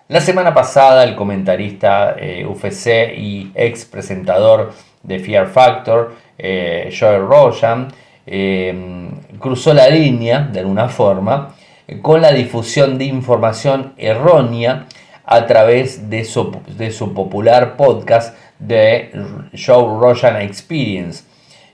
La 0.09 0.21
semana 0.21 0.53
pasada, 0.53 1.05
el 1.05 1.15
comentarista 1.15 2.15
eh, 2.19 2.45
UFC 2.45 3.17
y 3.17 3.51
ex 3.55 3.87
presentador 3.87 4.73
de 5.03 5.19
Fear 5.19 5.47
Factor, 5.49 6.15
Joel 6.39 7.23
Rogan, 7.27 7.89
cruzó 9.39 9.73
la 9.75 9.89
línea, 9.89 10.41
de 10.41 10.61
alguna 10.61 10.89
forma, 10.89 11.55
con 12.03 12.21
la 12.21 12.33
difusión 12.33 12.99
de 12.99 13.05
información 13.05 13.95
errónea 13.97 14.87
a 15.35 15.47
través 15.47 16.11
de 16.11 16.25
su, 16.25 16.55
de 16.77 16.91
su 16.91 17.15
popular 17.15 17.77
podcast 17.77 18.37
de 18.59 19.11
Show 19.55 19.99
Rogan 19.99 20.43
Experience, 20.43 21.25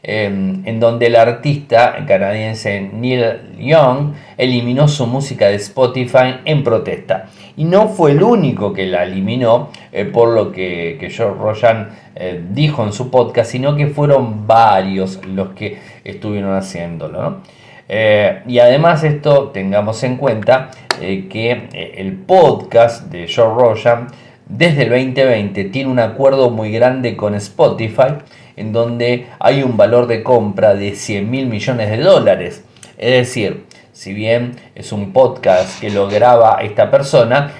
em, 0.03 0.63
en 0.65 0.79
donde 0.79 1.07
el 1.07 1.17
artista 1.17 2.05
canadiense 2.07 2.81
Neil 2.81 3.57
Young 3.59 4.15
eliminó 4.37 4.87
su 4.87 5.07
música 5.07 5.49
de 5.49 5.57
Spotify 5.57 6.37
en 6.45 6.63
protesta. 6.63 7.27
Y 7.57 7.65
no 7.65 7.89
fue 7.89 8.13
el 8.13 8.23
único 8.23 8.73
que 8.73 8.87
la 8.87 9.03
eliminó, 9.03 9.71
eh, 9.91 10.05
por 10.05 10.29
lo 10.29 10.53
que, 10.53 10.97
que 11.01 11.11
Joe 11.11 11.35
Rogan 11.35 11.91
eh, 12.15 12.41
dijo 12.51 12.85
en 12.85 12.93
su 12.93 13.11
podcast, 13.11 13.51
sino 13.51 13.75
que 13.75 13.89
fueron 13.89 14.47
varios 14.47 15.25
los 15.27 15.49
que 15.49 15.79
estuvieron 16.05 16.55
haciéndolo. 16.57 17.43
Eh, 17.89 18.43
y 18.47 18.59
además 18.59 19.03
esto 19.03 19.49
tengamos 19.49 20.03
en 20.03 20.17
cuenta 20.17 20.71
eh, 21.01 21.27
que 21.31 21.69
eh, 21.73 21.95
el 21.97 22.13
podcast 22.13 23.11
de 23.11 23.27
Joe 23.35 23.47
Rogan 23.47 24.09
desde 24.47 24.83
el 24.83 24.91
2020 24.91 25.65
tiene 25.65 25.91
un 25.91 25.99
acuerdo 25.99 26.51
muy 26.51 26.71
grande 26.71 27.17
con 27.17 27.35
Spotify 27.35 28.15
en 28.57 28.73
donde 28.73 29.27
hay 29.39 29.63
un 29.63 29.77
valor 29.77 30.07
de 30.07 30.23
compra 30.23 30.75
de 30.75 30.95
100 30.95 31.31
mil 31.31 31.47
millones 31.47 31.91
de 31.91 31.99
dólares. 31.99 32.65
Es 32.99 33.11
decir, 33.13 33.65
si 33.93 34.13
bien 34.13 34.57
es 34.75 34.93
un 34.93 35.13
podcast 35.13 35.81
que 35.81 35.91
lo 35.91 36.09
graba 36.09 36.59
esta 36.63 36.91
persona, 36.91 37.53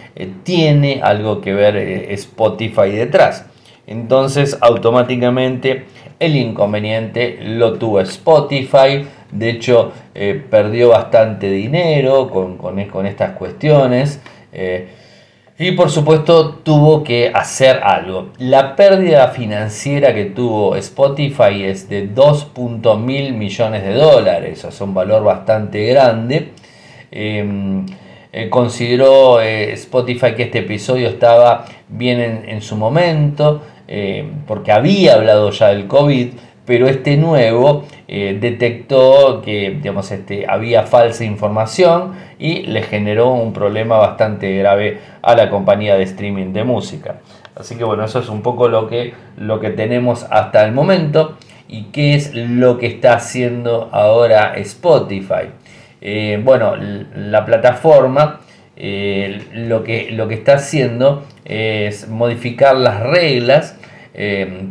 tiene 0.43 1.01
algo 1.03 1.41
que 1.41 1.55
ver 1.55 1.77
Spotify 2.11 2.91
detrás. 2.91 3.47
Entonces 3.87 4.59
automáticamente 4.61 5.87
el 6.19 6.37
inconveniente 6.37 7.39
lo 7.41 7.75
tuvo 7.79 8.01
Spotify 8.01 9.07
de 9.31 9.51
hecho, 9.51 9.93
eh, 10.15 10.43
perdió 10.51 10.91
bastante 10.91 11.51
dinero 11.51 12.31
con, 12.31 13.07
estas 13.07 13.33
cuestiones. 13.33 14.21
Eh, 14.53 14.89
y 15.59 15.73
por 15.73 15.91
supuesto 15.91 16.55
tuvo 16.63 17.03
que 17.03 17.31
hacer 17.35 17.81
algo. 17.83 18.29
La 18.39 18.77
pérdida 18.77 19.29
financiera 19.29 20.15
que 20.15 20.27
tuvo 20.27 20.77
Spotify 20.77 21.65
es 21.65 21.89
de 21.89 22.15
2.000 22.15 23.33
millones 23.33 23.83
de 23.83 23.95
dólares. 23.95 24.65
es 24.65 24.81
un 24.81 24.95
valor 24.95 25.25
bastante 25.25 25.85
grande. 25.87 26.53
Em, 27.11 27.87
eh, 28.33 28.49
consideró 28.49 29.41
Spotify 29.41 30.35
que 30.37 30.45
este 30.45 30.61
episodio 30.61 31.09
estaba 31.09 31.65
bien 31.89 32.21
en, 32.21 32.49
en 32.49 32.63
su 32.63 32.77
momento. 32.77 33.63
porque 34.47 34.71
había 34.71 35.15
hablado 35.15 35.51
ya 35.51 35.69
del 35.69 35.87
COVID 35.87 36.29
pero 36.69 36.87
este 36.87 37.17
nuevo 37.17 37.87
eh, 38.09 38.37
detectó 38.39 39.41
que 39.43 39.71
digamos, 39.71 40.11
este, 40.11 40.45
había 40.47 40.83
falsa 40.83 41.25
información 41.25 42.13
y 42.39 42.65
le 42.65 42.83
generó 42.83 43.31
un 43.31 43.55
problema 43.55 43.97
bastante 43.97 44.55
grave 44.59 44.99
a 45.23 45.35
la 45.35 45.49
compañía 45.49 45.97
de 45.97 46.03
streaming 46.03 46.53
de 46.53 46.65
música. 46.65 47.21
Así 47.57 47.77
que 47.77 47.85
bueno, 47.85 48.05
eso 48.05 48.19
es 48.19 48.29
un 48.29 48.43
poco 48.43 48.69
lo 48.69 48.87
que, 48.87 49.15
lo 49.39 49.61
que 49.61 49.71
tenemos 49.71 50.27
hasta 50.29 50.63
el 50.67 50.73
momento 50.73 51.39
y 51.69 51.85
qué 51.85 52.15
es 52.15 52.35
lo 52.35 52.77
que 52.77 52.89
está 52.89 53.15
haciendo 53.15 53.89
ahora 53.91 54.53
Spotify. 54.57 55.49
Eh, 56.03 56.39
bueno, 56.45 56.75
la 56.77 57.47
plataforma 57.47 58.41
eh, 58.77 59.41
lo, 59.55 59.83
que, 59.85 60.11
lo 60.13 60.29
que 60.29 60.35
está 60.35 60.57
haciendo 60.57 61.25
es 61.47 62.09
modificar 62.09 62.77
las 62.77 63.01
reglas 63.01 63.78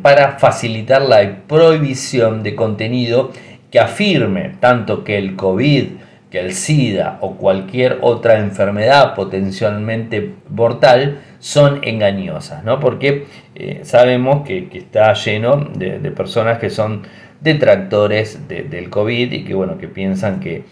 para 0.01 0.39
facilitar 0.39 1.01
la 1.01 1.43
prohibición 1.47 2.43
de 2.43 2.55
contenido 2.55 3.31
que 3.71 3.79
afirme 3.79 4.55
tanto 4.59 5.03
que 5.03 5.17
el 5.17 5.35
COVID, 5.35 5.85
que 6.29 6.39
el 6.39 6.53
SIDA 6.53 7.17
o 7.21 7.35
cualquier 7.35 7.99
otra 8.01 8.39
enfermedad 8.39 9.15
potencialmente 9.15 10.33
mortal 10.49 11.19
son 11.39 11.79
engañosas, 11.83 12.63
¿no? 12.63 12.79
Porque 12.79 13.25
eh, 13.55 13.81
sabemos 13.83 14.45
que, 14.45 14.67
está 14.73 15.13
lleno 15.13 15.57
de, 15.75 15.99
personas 16.11 16.57
que 16.57 16.69
son 16.69 17.03
detractores 17.39 18.47
del 18.47 18.89
COVID 18.89 19.31
y 19.31 19.43
que, 19.43 19.53
bueno, 19.53 19.77
que 19.77 19.87
piensan 19.87 20.39
que, 20.39 20.63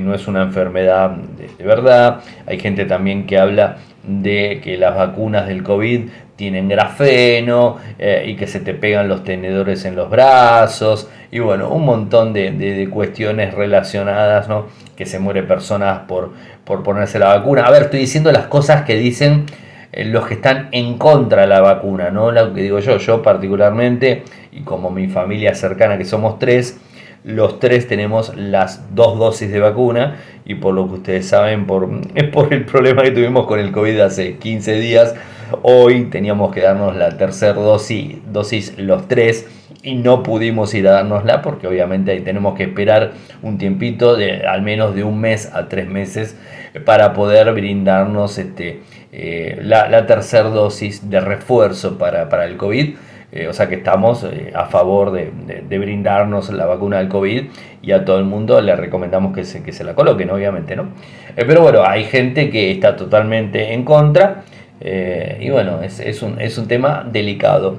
no 0.00 0.14
es 0.14 0.26
una 0.26 0.42
enfermedad 0.42 1.10
de, 1.10 1.64
verdad. 1.64 2.20
Hay 2.46 2.58
gente 2.58 2.84
también 2.84 3.26
que 3.26 3.38
habla 3.38 3.76
de 4.02 4.60
que 4.62 4.76
las 4.76 4.96
vacunas 4.96 5.46
del 5.46 5.62
COVID 5.62 6.08
tienen 6.36 6.68
grafeno 6.68 7.76
eh, 7.98 8.24
y 8.26 8.36
que 8.36 8.46
se 8.46 8.60
te 8.60 8.74
pegan 8.74 9.08
los 9.08 9.24
tenedores 9.24 9.84
en 9.84 9.94
los 9.94 10.10
brazos 10.10 11.08
y 11.30 11.40
bueno, 11.40 11.68
un 11.70 11.84
montón 11.84 12.32
de, 12.32 12.88
cuestiones 12.92 13.54
relacionadas, 13.54 14.48
¿no? 14.48 14.66
Que 14.96 15.04
se 15.04 15.18
muere 15.18 15.42
personas 15.42 16.00
por, 16.06 16.30
por 16.64 16.82
ponerse 16.84 17.18
la 17.18 17.26
vacuna. 17.26 17.64
A 17.64 17.70
ver, 17.70 17.82
estoy 17.84 18.00
diciendo 18.00 18.30
las 18.30 18.46
cosas 18.46 18.82
que 18.82 18.94
dicen 18.96 19.46
eh, 19.92 20.04
los 20.04 20.26
que 20.26 20.34
están 20.34 20.68
en 20.72 20.98
contra 20.98 21.42
de 21.42 21.48
la 21.48 21.60
vacuna, 21.60 22.10
¿no? 22.10 22.30
Lo 22.30 22.54
que 22.54 22.62
digo 22.62 22.78
yo, 22.78 22.98
yo 22.98 23.22
particularmente, 23.22 24.22
y 24.52 24.60
como 24.60 24.90
mi 24.90 25.08
familia 25.08 25.54
cercana, 25.54 25.98
que 25.98 26.04
somos 26.04 26.38
tres, 26.38 26.78
los 27.24 27.58
tres 27.58 27.88
tenemos 27.88 28.36
las 28.36 28.94
dos 28.94 29.18
dosis 29.18 29.50
de 29.50 29.58
vacuna 29.58 30.16
y 30.44 30.56
por 30.56 30.74
lo 30.74 30.86
que 30.86 30.94
ustedes 30.94 31.26
saben, 31.26 31.66
por, 31.66 31.88
es 32.14 32.24
por 32.24 32.52
el 32.52 32.64
problema 32.64 33.02
que 33.02 33.10
tuvimos 33.10 33.46
con 33.46 33.58
el 33.58 33.72
COVID 33.72 33.98
hace 34.00 34.36
15 34.36 34.74
días, 34.74 35.14
hoy 35.62 36.04
teníamos 36.06 36.52
que 36.52 36.60
darnos 36.60 36.96
la 36.96 37.16
tercera 37.16 37.54
dosis, 37.54 38.18
dosis 38.32 38.78
los 38.78 39.08
tres 39.08 39.46
y 39.82 39.96
no 39.96 40.22
pudimos 40.22 40.74
ir 40.74 40.88
a 40.88 40.92
dárnosla 40.92 41.42
porque 41.42 41.66
obviamente 41.66 42.12
ahí 42.12 42.20
tenemos 42.20 42.56
que 42.56 42.64
esperar 42.64 43.12
un 43.42 43.58
tiempito 43.58 44.16
de 44.16 44.46
al 44.46 44.62
menos 44.62 44.94
de 44.94 45.04
un 45.04 45.20
mes 45.20 45.50
a 45.52 45.68
tres 45.68 45.88
meses 45.88 46.36
para 46.84 47.12
poder 47.12 47.52
brindarnos 47.52 48.38
este, 48.38 48.80
eh, 49.12 49.58
la, 49.62 50.06
tercera 50.06 50.48
dosis 50.48 51.08
de 51.08 51.20
refuerzo 51.20 51.98
para, 51.98 52.44
el 52.44 52.56
COVID. 52.56 52.96
Eh, 53.32 53.48
o 53.48 53.52
sea 53.52 53.68
que 53.68 53.74
estamos 53.74 54.24
eh, 54.24 54.52
a 54.54 54.66
favor 54.66 55.10
de, 55.10 55.30
brindarnos 55.78 56.50
la 56.50 56.66
vacuna 56.66 56.98
del 56.98 57.08
COVID 57.08 57.44
y 57.82 57.92
a 57.92 58.04
todo 58.04 58.18
el 58.18 58.24
mundo 58.24 58.60
le 58.60 58.74
recomendamos 58.76 59.34
que 59.34 59.44
se, 59.44 59.62
que 59.62 59.72
se 59.72 59.82
la 59.82 59.94
coloquen, 59.94 60.30
obviamente, 60.30 60.76
¿no? 60.76 60.88
pero 61.34 61.62
bueno, 61.62 61.82
hay 61.84 62.04
gente 62.04 62.48
que 62.48 62.70
está 62.70 62.94
totalmente 62.94 63.74
en 63.74 63.84
contra 63.84 64.44
y 64.80 65.50
bueno, 65.50 65.82
es, 65.82 66.22
un, 66.22 66.40
es, 66.40 66.58
un, 66.58 66.68
tema 66.68 67.06
delicado. 67.10 67.78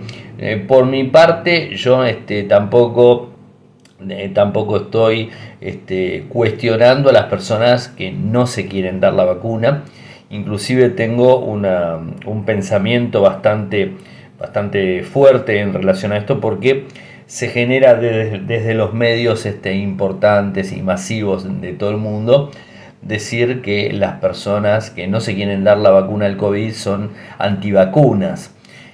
por 0.67 0.85
mi 0.85 1.03
parte, 1.03 1.75
yo 1.75 2.03
este, 2.03 2.43
tampoco, 2.43 3.31
tampoco 4.33 4.77
estoy 4.77 5.29
este, 5.61 6.25
cuestionando 6.29 7.09
a 7.09 7.13
las 7.13 7.25
personas 7.25 7.89
que 7.89 8.11
no 8.11 8.47
se 8.47 8.67
quieren 8.67 8.99
dar 8.99 9.13
la 9.13 9.25
vacuna. 9.25 9.83
Inclusive 10.29 10.89
tengo 10.89 11.37
un 11.39 12.43
pensamiento 12.45 13.21
bastante, 13.21 13.93
bastante 14.39 15.03
fuerte 15.03 15.59
en 15.59 15.73
relación 15.73 16.11
a 16.11 16.17
esto 16.17 16.39
porque 16.39 16.85
se 17.27 17.49
genera 17.49 17.95
desde, 17.95 18.73
los 18.73 18.93
medios 18.93 19.45
este, 19.45 19.75
importantes 19.75 20.71
y 20.71 20.81
masivos 20.81 21.61
de 21.61 21.73
todo 21.73 21.89
el 21.89 21.97
mundo 21.97 22.51
decir 23.05 23.61
que 23.61 23.93
las 23.93 24.19
personas 24.19 24.89
que 24.89 25.07
no 25.07 25.21
se 25.21 25.35
quieren 25.35 25.63
dar 25.63 25.77
la 25.77 25.91
vacuna 25.91 26.25
del 26.25 26.37
COVID 26.37 26.73
son 26.73 27.11
antivacunas. 27.37 28.51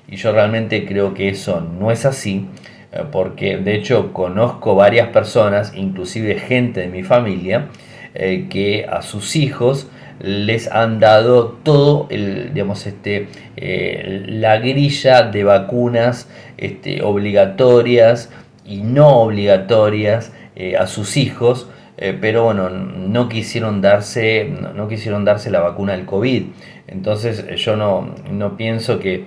Y 0.08 0.18
yo 0.18 0.34
realmente 0.34 0.86
creo 0.86 1.14
que 1.14 1.30
eso 1.30 1.62
no 1.62 1.90
es 1.90 2.06
así, 2.06 2.48
eh, 2.92 3.04
porque 3.10 3.58
de 3.58 3.76
hecho 3.76 4.12
conozco 4.12 4.76
varias 4.76 5.08
personas, 5.08 5.74
inclusive 5.76 6.38
gente 6.38 6.82
de 6.82 6.88
mi 6.88 7.04
familia, 7.04 7.70
eh, 8.14 8.48
que 8.50 8.86
a 8.86 9.02
sus 9.02 9.38
hijos 9.38 9.90
les 10.20 10.70
han 10.70 11.00
dado 11.00 11.58
todo 11.64 12.08
el, 12.12 12.54
digamos, 12.54 12.86
este, 12.86 13.30
eh, 13.56 14.26
la 14.28 14.58
grilla 14.58 15.24
de 15.24 15.46
vacunas 15.46 16.30
este, 16.58 17.02
obligatorias 17.02 18.30
y 18.66 18.82
no 18.82 19.22
obligatorias 19.22 20.34
a 20.78 20.86
sus 20.86 21.18
hijos, 21.18 21.68
eh, 22.02 22.18
pero 22.20 22.44
bueno, 22.44 22.70
no 22.70 23.30
quisieron 23.30 23.82
darse, 23.82 24.52
no, 24.76 24.90
quisieron 24.90 25.24
darse 25.24 25.50
la 25.50 25.62
vacuna 25.62 25.94
del 25.94 26.06
COVID. 26.06 26.44
Entonces 26.88 27.46
yo 27.56 27.78
no, 27.78 28.14
no 28.30 28.58
pienso 28.58 29.00
que 29.00 29.24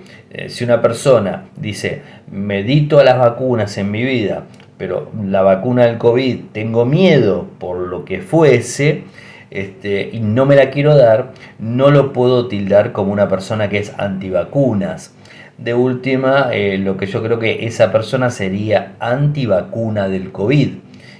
si 0.49 0.63
una 0.63 0.83
persona 0.83 1.45
dice, 1.57 2.03
medito 2.29 2.99
a 2.99 3.03
las 3.03 3.17
vacunas 3.17 3.75
en 3.79 3.89
mi 3.89 4.03
vida, 4.03 4.43
pero 4.77 5.09
la 5.23 5.41
vacuna 5.41 5.85
del 5.85 5.97
COVID 5.97 6.37
tengo 6.51 6.85
miedo 6.85 7.47
por 7.59 7.77
lo 7.77 8.05
que 8.05 8.19
fuese, 8.19 9.03
este, 9.51 10.09
y 10.11 10.19
no 10.19 10.45
me 10.45 10.55
la 10.55 10.69
quiero 10.69 10.97
dar, 10.97 11.31
no 11.59 11.89
lo 11.91 12.11
puedo 12.11 12.47
tildar 12.47 12.91
como 12.91 13.13
una 13.13 13.29
persona 13.29 13.69
que 13.69 13.77
es 13.77 13.93
antivacunas. 13.97 15.13
De 15.57 15.73
última, 15.73 16.49
eh, 16.51 16.77
lo 16.77 16.97
que 16.97 17.05
yo 17.05 17.23
creo 17.23 17.39
que 17.39 17.65
esa 17.65 17.91
persona 17.93 18.29
sería 18.29 18.95
antivacuna 18.99 20.09
del 20.09 20.33
COVID. 20.33 20.71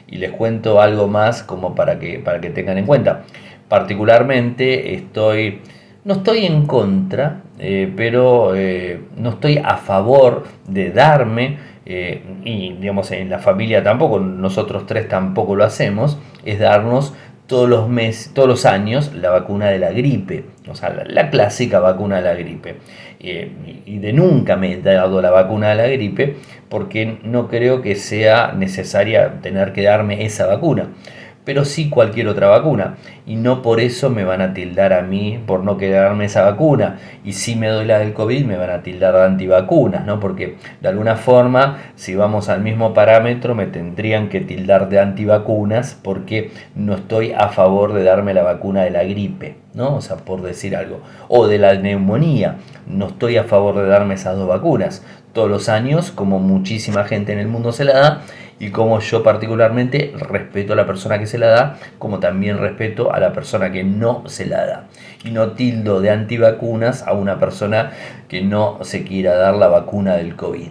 Y 0.07 0.17
les 0.17 0.31
cuento 0.31 0.81
algo 0.81 1.07
más 1.07 1.43
como 1.43 1.75
para 1.75 1.99
que, 1.99 2.19
para 2.19 2.39
que 2.41 2.49
tengan 2.49 2.77
en 2.77 2.85
cuenta. 2.85 3.23
Particularmente 3.67 4.93
estoy, 4.95 5.61
no 6.03 6.15
estoy 6.15 6.45
en 6.45 6.65
contra, 6.65 7.41
eh, 7.59 7.91
pero 7.95 8.55
eh, 8.55 9.01
no 9.17 9.31
estoy 9.31 9.57
a 9.57 9.77
favor 9.77 10.43
de 10.67 10.91
darme, 10.91 11.75
y 11.87 12.73
digamos 12.73 13.11
en 13.11 13.29
la 13.29 13.37
familia 13.37 13.83
tampoco, 13.83 14.19
nosotros 14.19 14.87
tres 14.87 15.07
tampoco 15.07 15.55
lo 15.55 15.63
hacemos, 15.63 16.17
es 16.43 16.57
darnos 16.57 17.13
todos 17.47 17.69
los 17.69 17.87
meses, 17.89 18.33
todos 18.33 18.47
los 18.47 18.65
años 18.65 19.13
la 19.13 19.29
vacuna 19.29 19.67
de 19.67 19.79
la 19.79 19.91
gripe, 19.91 20.45
o 20.67 20.75
sea, 20.75 20.89
la, 21.07 21.29
clásica 21.29 21.79
vacuna 21.79 22.17
de 22.17 22.21
la 22.21 22.33
gripe. 22.33 22.75
Y 23.19 23.97
de 23.99 24.13
nunca 24.13 24.55
me 24.55 24.73
he 24.73 24.81
dado 24.81 25.21
la 25.21 25.31
vacuna 25.31 25.69
de 25.69 25.75
la 25.75 25.87
gripe 25.87 26.35
porque 26.69 27.19
no 27.23 27.47
creo 27.47 27.81
que 27.81 27.95
sea 27.95 28.51
necesaria 28.51 29.41
tener 29.41 29.73
que 29.73 29.83
darme 29.83 30.25
esa 30.25 30.47
vacuna 30.47 30.89
pero 31.45 31.63
sí 31.63 31.89
cualquier 31.89 32.27
otra 32.27 32.47
vacuna. 32.47 32.95
Y 33.25 33.35
no 33.35 33.61
por 33.61 33.79
eso 33.79 34.09
me 34.09 34.23
van 34.23 34.41
a 34.41 34.53
tildar 34.53 34.91
a 34.91 35.01
mí 35.01 35.39
por 35.45 35.63
no 35.63 35.77
quedarme 35.77 36.25
esa 36.25 36.43
vacuna. 36.43 36.97
Y 37.23 37.33
si 37.33 37.55
me 37.55 37.67
doy 37.67 37.85
la 37.85 37.99
del 37.99 38.13
COVID 38.13 38.45
me 38.45 38.57
van 38.57 38.71
a 38.71 38.81
tildar 38.83 39.13
de 39.13 39.23
antivacunas, 39.23 40.05
¿no? 40.05 40.19
Porque 40.19 40.57
de 40.81 40.89
alguna 40.89 41.15
forma, 41.15 41.77
si 41.95 42.15
vamos 42.15 42.49
al 42.49 42.61
mismo 42.61 42.93
parámetro, 42.93 43.55
me 43.55 43.67
tendrían 43.67 44.29
que 44.29 44.41
tildar 44.41 44.89
de 44.89 44.99
antivacunas 44.99 45.97
porque 46.01 46.51
no 46.75 46.95
estoy 46.95 47.31
a 47.31 47.49
favor 47.49 47.93
de 47.93 48.03
darme 48.03 48.33
la 48.33 48.43
vacuna 48.43 48.83
de 48.83 48.91
la 48.91 49.03
gripe, 49.03 49.55
¿no? 49.73 49.95
O 49.95 50.01
sea, 50.01 50.17
por 50.17 50.41
decir 50.41 50.75
algo. 50.75 50.99
O 51.27 51.47
de 51.47 51.59
la 51.59 51.75
neumonía. 51.75 52.57
No 52.87 53.07
estoy 53.07 53.37
a 53.37 53.43
favor 53.43 53.75
de 53.75 53.87
darme 53.87 54.15
esas 54.15 54.35
dos 54.35 54.47
vacunas. 54.47 55.03
Todos 55.33 55.49
los 55.49 55.67
años, 55.67 56.11
como 56.11 56.39
muchísima 56.39 57.03
gente 57.03 57.33
en 57.33 57.39
el 57.39 57.47
mundo 57.47 57.73
se 57.73 57.83
la 57.83 57.93
da, 57.93 58.21
y 58.59 58.69
como 58.69 58.99
yo 58.99 59.23
particularmente 59.23 60.13
respeto 60.17 60.73
a 60.73 60.75
la 60.75 60.85
persona 60.85 61.19
que 61.19 61.27
se 61.27 61.37
la 61.37 61.47
da, 61.47 61.79
como 61.99 62.19
también 62.19 62.57
respeto 62.57 63.13
a 63.13 63.19
la 63.19 63.33
persona 63.33 63.71
que 63.71 63.83
no 63.83 64.23
se 64.27 64.45
la 64.45 64.65
da. 64.65 64.87
Y 65.23 65.31
no 65.31 65.51
tildo 65.51 66.01
de 66.01 66.11
antivacunas 66.11 67.03
a 67.03 67.13
una 67.13 67.39
persona 67.39 67.91
que 68.27 68.41
no 68.41 68.79
se 68.81 69.03
quiera 69.03 69.35
dar 69.35 69.55
la 69.55 69.67
vacuna 69.67 70.15
del 70.15 70.35
COVID. 70.35 70.69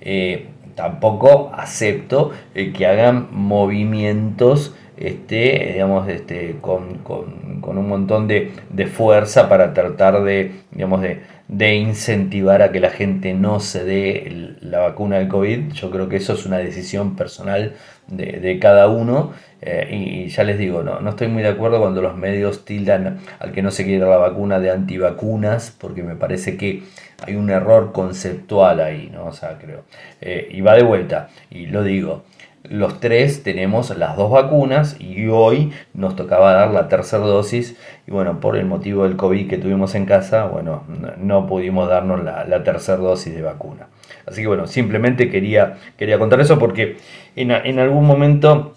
Eh, 0.00 0.48
tampoco 0.74 1.52
acepto 1.54 2.32
eh, 2.54 2.72
que 2.72 2.86
hagan 2.86 3.28
movimientos 3.30 4.74
este, 4.96 5.70
digamos, 5.72 6.08
este, 6.08 6.58
con, 6.60 7.00
un 7.04 7.88
montón 7.88 8.28
de, 8.28 8.52
de, 8.70 8.86
fuerza 8.86 9.48
para 9.48 9.74
tratar 9.74 10.22
de, 10.22 10.52
digamos, 10.70 11.00
de, 11.00 11.22
de 11.52 11.74
incentivar 11.74 12.62
a 12.62 12.72
que 12.72 12.80
la 12.80 12.88
gente 12.88 13.34
no 13.34 13.60
se 13.60 13.84
dé 13.84 14.56
la 14.62 14.78
vacuna 14.78 15.18
del 15.18 15.28
COVID. 15.28 15.72
Yo 15.72 15.90
creo 15.90 16.08
que 16.08 16.16
eso 16.16 16.32
es 16.32 16.46
una 16.46 16.56
decisión 16.56 17.14
personal 17.14 17.74
de, 18.06 18.58
cada 18.58 18.88
uno. 18.88 19.32
Eh, 19.60 20.24
y 20.24 20.28
ya 20.28 20.44
les 20.44 20.58
digo, 20.58 20.82
no, 20.82 21.00
no 21.00 21.10
estoy 21.10 21.28
muy 21.28 21.42
de 21.42 21.50
acuerdo 21.50 21.78
cuando 21.78 22.00
los 22.00 22.16
medios 22.16 22.64
tildan 22.64 23.18
al 23.38 23.52
que 23.52 23.60
no 23.60 23.70
se 23.70 23.84
quiere 23.84 24.00
la 24.06 24.16
vacuna 24.16 24.60
de 24.60 24.70
antivacunas, 24.70 25.76
porque 25.78 26.02
me 26.02 26.16
parece 26.16 26.56
que 26.56 26.84
hay 27.24 27.34
un 27.36 27.50
error 27.50 27.92
conceptual 27.92 28.80
ahí, 28.80 29.10
¿no? 29.12 29.26
O 29.26 29.32
sea, 29.32 29.58
creo. 29.58 29.84
Eh, 30.22 30.48
y 30.50 30.62
va 30.62 30.74
de 30.74 30.84
vuelta, 30.84 31.28
y 31.50 31.66
lo 31.66 31.84
digo 31.84 32.24
los 32.64 33.00
tres 33.00 33.42
tenemos 33.42 33.96
las 33.96 34.16
dos 34.16 34.30
vacunas 34.30 34.96
y 35.00 35.26
hoy 35.26 35.72
nos 35.94 36.14
tocaba 36.14 36.52
dar 36.52 36.70
la 36.70 36.88
tercera 36.88 37.24
dosis 37.24 37.76
y 38.06 38.10
bueno, 38.10 38.40
por 38.40 38.56
el 38.56 38.66
motivo 38.66 39.04
del 39.04 39.16
COVID 39.16 39.48
que 39.48 39.58
tuvimos 39.58 39.94
en 39.94 40.06
casa, 40.06 40.46
bueno, 40.46 40.84
no 41.18 41.46
pudimos 41.46 41.88
darnos 41.88 42.22
la, 42.22 42.62
tercera 42.62 42.98
dosis 42.98 43.34
de 43.34 43.42
vacuna. 43.42 43.88
Así 44.26 44.42
que 44.42 44.46
bueno, 44.46 44.66
simplemente 44.66 45.28
quería, 45.28 45.78
quería 45.96 46.18
contar 46.18 46.40
eso 46.40 46.58
porque 46.58 46.98
en, 47.34 47.78
algún 47.78 48.06
momento 48.06 48.74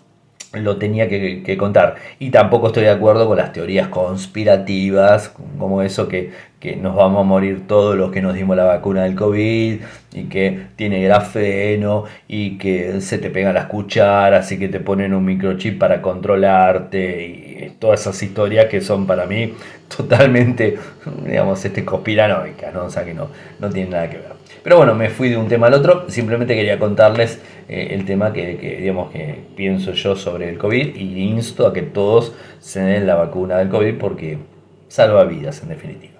lo 0.54 0.78
tenía 0.78 1.08
que, 1.08 1.58
contar. 1.58 1.96
Y 2.18 2.32
tampoco 2.32 2.68
estoy 2.68 2.84
de 2.84 2.92
acuerdo 2.92 3.28
con 3.28 3.38
las 3.38 3.52
teorías 3.52 3.90
conspirativas, 3.90 5.30
como 5.60 5.82
eso 5.82 6.08
que, 6.08 6.32
que, 6.66 6.76
nos 6.76 6.96
vamos 6.96 7.22
a 7.22 7.24
morir 7.24 7.68
todos 7.68 7.96
los 7.96 8.12
que 8.12 8.22
nos 8.22 8.34
dimos 8.34 8.58
la 8.58 8.66
vacuna 8.66 9.04
del 9.04 9.16
COVID, 9.16 9.80
y 10.14 10.24
que 10.24 10.68
tiene 10.76 11.04
grafeno, 11.04 12.06
y 12.28 12.58
que 12.58 13.02
se 13.02 13.18
te 13.18 13.30
pegan 13.30 13.54
las 13.54 13.66
cucharas, 13.68 14.52
y 14.52 14.60
que 14.60 14.68
te 14.68 14.80
ponen 14.80 15.14
un 15.14 15.24
microchip 15.24 15.80
para 15.80 16.02
controlarte, 16.02 17.26
y 17.26 17.70
todas 17.80 18.02
esas 18.02 18.22
historias 18.22 18.66
que 18.66 18.82
son 18.82 19.06
para 19.08 19.26
mí 19.26 19.54
totalmente, 19.96 20.78
digamos, 21.26 21.64
este, 21.64 21.84
¿no? 21.84 22.84
O 22.86 22.90
sea 22.90 23.06
que 23.06 23.14
no, 23.14 23.30
no 23.60 23.70
tienen 23.70 23.92
nada 23.92 24.10
que 24.10 24.18
ver. 24.18 24.36
Pero 24.64 24.78
bueno, 24.78 24.96
me 24.96 25.10
fui 25.10 25.30
de 25.30 25.38
un 25.38 25.48
tema 25.48 25.68
al 25.68 25.76
otro, 25.76 26.10
simplemente 26.10 26.56
quería 26.56 26.80
contarles 26.80 27.40
eh, 27.70 27.90
el 27.92 28.04
tema 28.06 28.34
que, 28.34 28.78
digamos, 28.80 29.12
que 29.12 29.44
pienso 29.56 29.92
yo 29.92 30.16
sobre 30.16 30.50
el 30.50 30.58
COVID 30.58 30.96
y 30.96 31.22
insto 31.22 31.68
a 31.68 31.74
que 31.74 31.84
todos 31.84 32.34
se 32.60 32.80
den 32.80 33.06
la 33.06 33.14
vacuna 33.14 33.58
del 33.58 33.70
COVID 33.70 33.96
porque 34.00 34.40
salva 34.88 35.24
vidas 35.26 35.62
en 35.62 35.70
definitiva. 35.70 36.15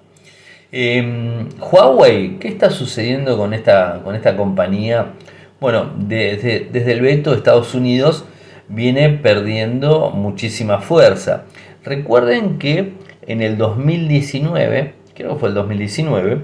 Em, 0.72 1.48
Huawei, 1.60 2.38
¿qué 2.38 2.48
está 2.48 2.70
sucediendo 2.70 3.36
con 3.38 3.54
esta, 3.54 4.00
con 4.02 4.16
esta 4.16 4.36
compañía? 4.36 5.12
Bueno, 5.60 5.92
desde, 5.96 6.68
desde 6.72 6.92
el 6.92 7.00
veto 7.00 7.30
de 7.30 7.36
Estados 7.36 7.74
Unidos 7.74 8.24
viene 8.68 9.10
perdiendo 9.10 10.10
muchísima 10.10 10.80
fuerza. 10.80 11.44
Recuerden 11.84 12.58
que 12.58 12.94
en 13.26 13.42
el 13.42 13.56
2019, 13.58 14.94
creo 15.14 15.34
que 15.34 15.38
fue 15.38 15.50
el 15.50 15.54
2019, 15.54 16.42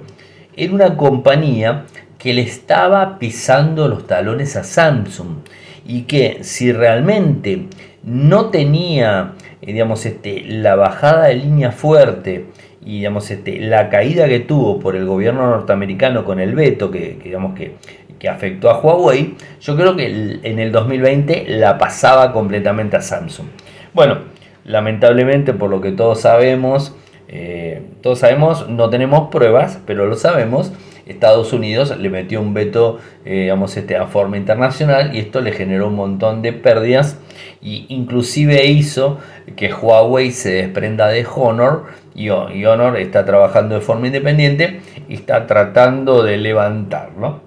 era 0.56 0.72
una 0.72 0.96
compañía 0.96 1.84
que 2.18 2.32
le 2.32 2.42
estaba 2.42 3.18
pisando 3.18 3.88
los 3.88 4.06
talones 4.06 4.54
a 4.54 4.62
Samsung 4.62 5.38
y 5.84 6.02
que 6.02 6.44
si 6.44 6.70
realmente 6.72 7.66
no 8.04 8.50
tenía 8.50 9.32
eh, 9.62 9.72
digamos, 9.72 10.04
este, 10.06 10.42
la 10.42 10.74
bajada 10.74 11.28
de 11.28 11.36
línea 11.36 11.70
fuerte 11.70 12.46
y 12.84 12.96
digamos, 12.98 13.30
este, 13.30 13.60
la 13.60 13.88
caída 13.88 14.26
que 14.28 14.40
tuvo 14.40 14.80
por 14.80 14.96
el 14.96 15.06
gobierno 15.06 15.48
norteamericano 15.48 16.24
con 16.24 16.40
el 16.40 16.54
veto 16.54 16.90
que, 16.90 17.18
digamos, 17.22 17.54
que, 17.54 17.76
que, 18.18 18.28
afectó 18.28 18.70
a 18.70 18.80
Huawei, 18.80 19.34
yo 19.60 19.76
creo 19.76 19.96
que 19.96 20.40
en 20.42 20.58
el 20.58 20.72
2020 20.72 21.44
la 21.48 21.78
pasaba 21.78 22.32
completamente 22.32 22.96
a 22.96 23.00
Samsung. 23.00 23.46
Bueno, 23.94 24.18
lamentablemente 24.64 25.52
por 25.54 25.70
lo 25.70 25.80
que 25.80 25.92
todos 25.92 26.20
sabemos, 26.20 26.94
eh, 27.28 27.82
todos 28.00 28.18
sabemos, 28.18 28.68
no 28.68 28.90
tenemos 28.90 29.30
pruebas, 29.30 29.80
pero 29.86 30.06
lo 30.06 30.16
sabemos. 30.16 30.72
Estados 31.06 31.52
Unidos 31.52 31.96
le 31.98 32.10
metió 32.10 32.40
un 32.40 32.54
veto 32.54 32.98
eh, 33.24 33.42
digamos, 33.42 33.76
este, 33.76 33.96
a 33.96 34.06
forma 34.06 34.36
internacional 34.36 35.14
y 35.14 35.18
esto 35.18 35.40
le 35.40 35.52
generó 35.52 35.88
un 35.88 35.96
montón 35.96 36.42
de 36.42 36.52
pérdidas 36.52 37.18
e 37.62 37.86
inclusive 37.88 38.64
hizo 38.66 39.18
que 39.56 39.72
Huawei 39.72 40.30
se 40.30 40.52
desprenda 40.52 41.08
de 41.08 41.26
Honor 41.34 41.86
y, 42.14 42.28
Honor 42.28 42.98
está 42.98 43.24
trabajando 43.24 43.74
de 43.74 43.80
forma 43.80 44.06
independiente 44.06 44.80
y 45.08 45.14
está 45.14 45.46
tratando 45.46 46.22
de 46.22 46.36
levantarlo. 46.36 47.40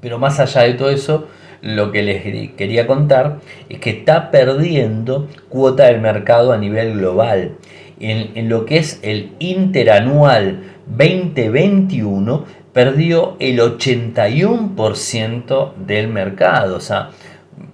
Pero 0.00 0.18
más 0.18 0.40
allá 0.40 0.62
de 0.62 0.74
todo 0.74 0.90
eso, 0.90 1.28
lo 1.62 1.92
que 1.92 2.02
les 2.02 2.52
quería 2.52 2.86
contar 2.86 3.38
es 3.68 3.80
que 3.80 3.90
está 3.90 4.30
perdiendo 4.30 5.28
cuota 5.48 5.86
del 5.86 6.00
mercado 6.00 6.52
a 6.52 6.58
nivel 6.58 6.98
global 6.98 7.56
en, 8.00 8.48
lo 8.48 8.64
que 8.64 8.78
es 8.78 8.98
el 9.02 9.32
interanual 9.38 10.62
2021 10.86 12.46
perdió 12.72 13.36
el 13.38 13.60
81% 13.60 15.74
del 15.74 16.08
mercado, 16.08 16.76
o 16.76 16.80
sea, 16.80 17.10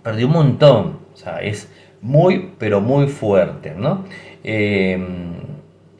perdió 0.03 0.27
un 0.27 0.33
montón, 0.33 0.99
sea, 1.31 1.39
es 1.41 1.69
muy, 2.01 2.51
pero 2.59 2.81
muy 2.81 3.09
fuerte, 3.09 3.73
¿no? 3.77 4.05
Eh, 4.45 4.99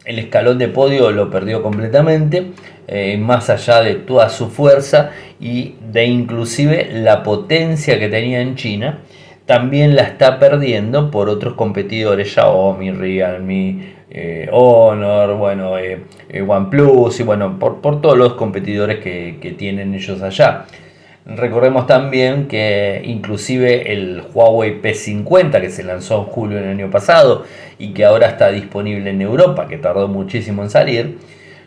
el 0.07 0.21
escalón 0.21 0.59
de 0.59 0.69
podio 0.69 1.11
lo 1.11 1.31
perdió 1.31 1.63
completamente, 1.63 2.53
eh, 2.87 3.19
más 3.19 3.51
allá 3.51 3.81
de 3.81 3.97
toda 3.97 4.29
su 4.29 4.49
fuerza 4.49 5.11
y 5.41 5.75
de 5.91 6.07
inclusive 6.07 6.89
la 6.93 7.25
potencia 7.25 7.99
que 7.99 8.09
tenía 8.09 8.41
en 8.41 8.55
China, 8.55 9.01
también 9.47 9.97
la 9.97 10.03
está 10.03 10.39
perdiendo 10.39 11.11
por 11.11 11.29
otros 11.29 11.55
competidores, 11.55 12.33
Xiaomi, 12.33 12.93
Realme, 12.93 13.97
eh, 14.11 14.49
Honor, 14.53 15.37
bueno, 15.37 15.77
eh, 15.79 16.01
OnePlus 16.47 17.19
y 17.19 17.23
bueno, 17.25 17.59
por, 17.59 17.81
por, 17.81 18.01
todos 18.01 18.17
los 18.17 18.35
competidores 18.35 19.01
que, 19.01 19.39
que, 19.41 19.53
tienen 19.53 19.95
ellos 19.95 20.23
allá. 20.23 20.67
Recordemos 21.27 21.89
también 21.89 22.47
que 22.47 23.03
inclusive 23.05 23.93
el 23.93 24.23
Huawei 24.33 24.81
P50 24.81 25.61
que 25.61 25.71
se 25.71 25.83
lanzó 25.83 26.19
en 26.21 26.25
julio 26.27 26.59
del 26.59 26.69
año 26.69 26.89
pasado 26.89 27.45
y 27.79 27.89
que 27.95 28.05
ahora 28.05 28.29
está 28.29 28.53
disponible 28.53 29.11
en 29.11 29.21
Europa, 29.21 29.67
que 29.67 29.77
tardó 29.77 30.07
muchísimo 30.07 30.63
en 30.63 30.71
salir, 30.71 31.19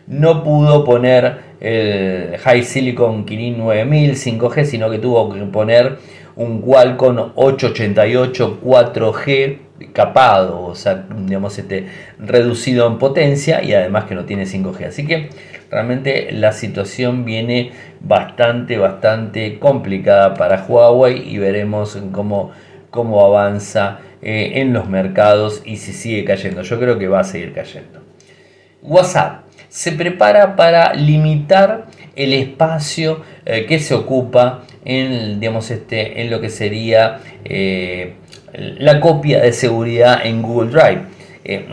no 0.06 0.42
pudo 0.42 0.82
poner 0.84 1.50
el 1.60 2.38
High 2.38 2.64
Silicon 2.64 3.26
Kirin 3.26 3.58
9000 3.58 4.16
5G, 4.16 4.64
sino 4.64 4.90
que 4.90 4.98
tuvo 4.98 5.30
que 5.30 5.40
poner 5.42 5.98
un 6.36 6.62
Qualcomm 6.62 7.32
888 7.34 8.60
4G 8.64 9.58
capado, 9.92 10.62
o 10.62 10.74
sea, 10.74 11.06
digamos, 11.26 11.58
este, 11.58 11.86
reducido 12.18 12.86
en 12.86 12.98
potencia 12.98 13.62
y 13.62 13.74
además 13.74 14.04
que 14.04 14.14
no 14.14 14.24
tiene 14.24 14.44
5G. 14.44 14.86
Así 14.86 15.06
que 15.06 15.28
realmente 15.70 16.32
la 16.32 16.52
situación 16.52 17.24
viene 17.24 17.72
bastante, 18.00 18.78
bastante 18.78 19.58
complicada 19.58 20.34
para 20.34 20.64
Huawei 20.66 21.28
y 21.28 21.38
veremos 21.38 21.98
cómo, 22.12 22.50
cómo 22.90 23.24
avanza 23.24 24.00
eh, 24.22 24.52
en 24.56 24.72
los 24.72 24.88
mercados 24.88 25.62
y 25.64 25.76
si 25.76 25.92
sigue 25.92 26.24
cayendo. 26.24 26.62
Yo 26.62 26.78
creo 26.78 26.98
que 26.98 27.08
va 27.08 27.20
a 27.20 27.24
seguir 27.24 27.52
cayendo. 27.52 28.00
WhatsApp 28.82 29.44
se 29.68 29.92
prepara 29.92 30.56
para 30.56 30.94
limitar 30.94 31.86
el 32.16 32.32
espacio 32.32 33.22
eh, 33.44 33.66
que 33.66 33.78
se 33.78 33.94
ocupa 33.94 34.62
en, 34.84 35.38
digamos, 35.38 35.70
este, 35.70 36.22
en 36.22 36.30
lo 36.30 36.40
que 36.40 36.50
sería 36.50 37.20
eh, 37.44 38.14
la 38.52 39.00
copia 39.00 39.40
de 39.40 39.52
seguridad 39.52 40.20
en 40.24 40.42
Google 40.42 40.70
Drive. 40.70 41.20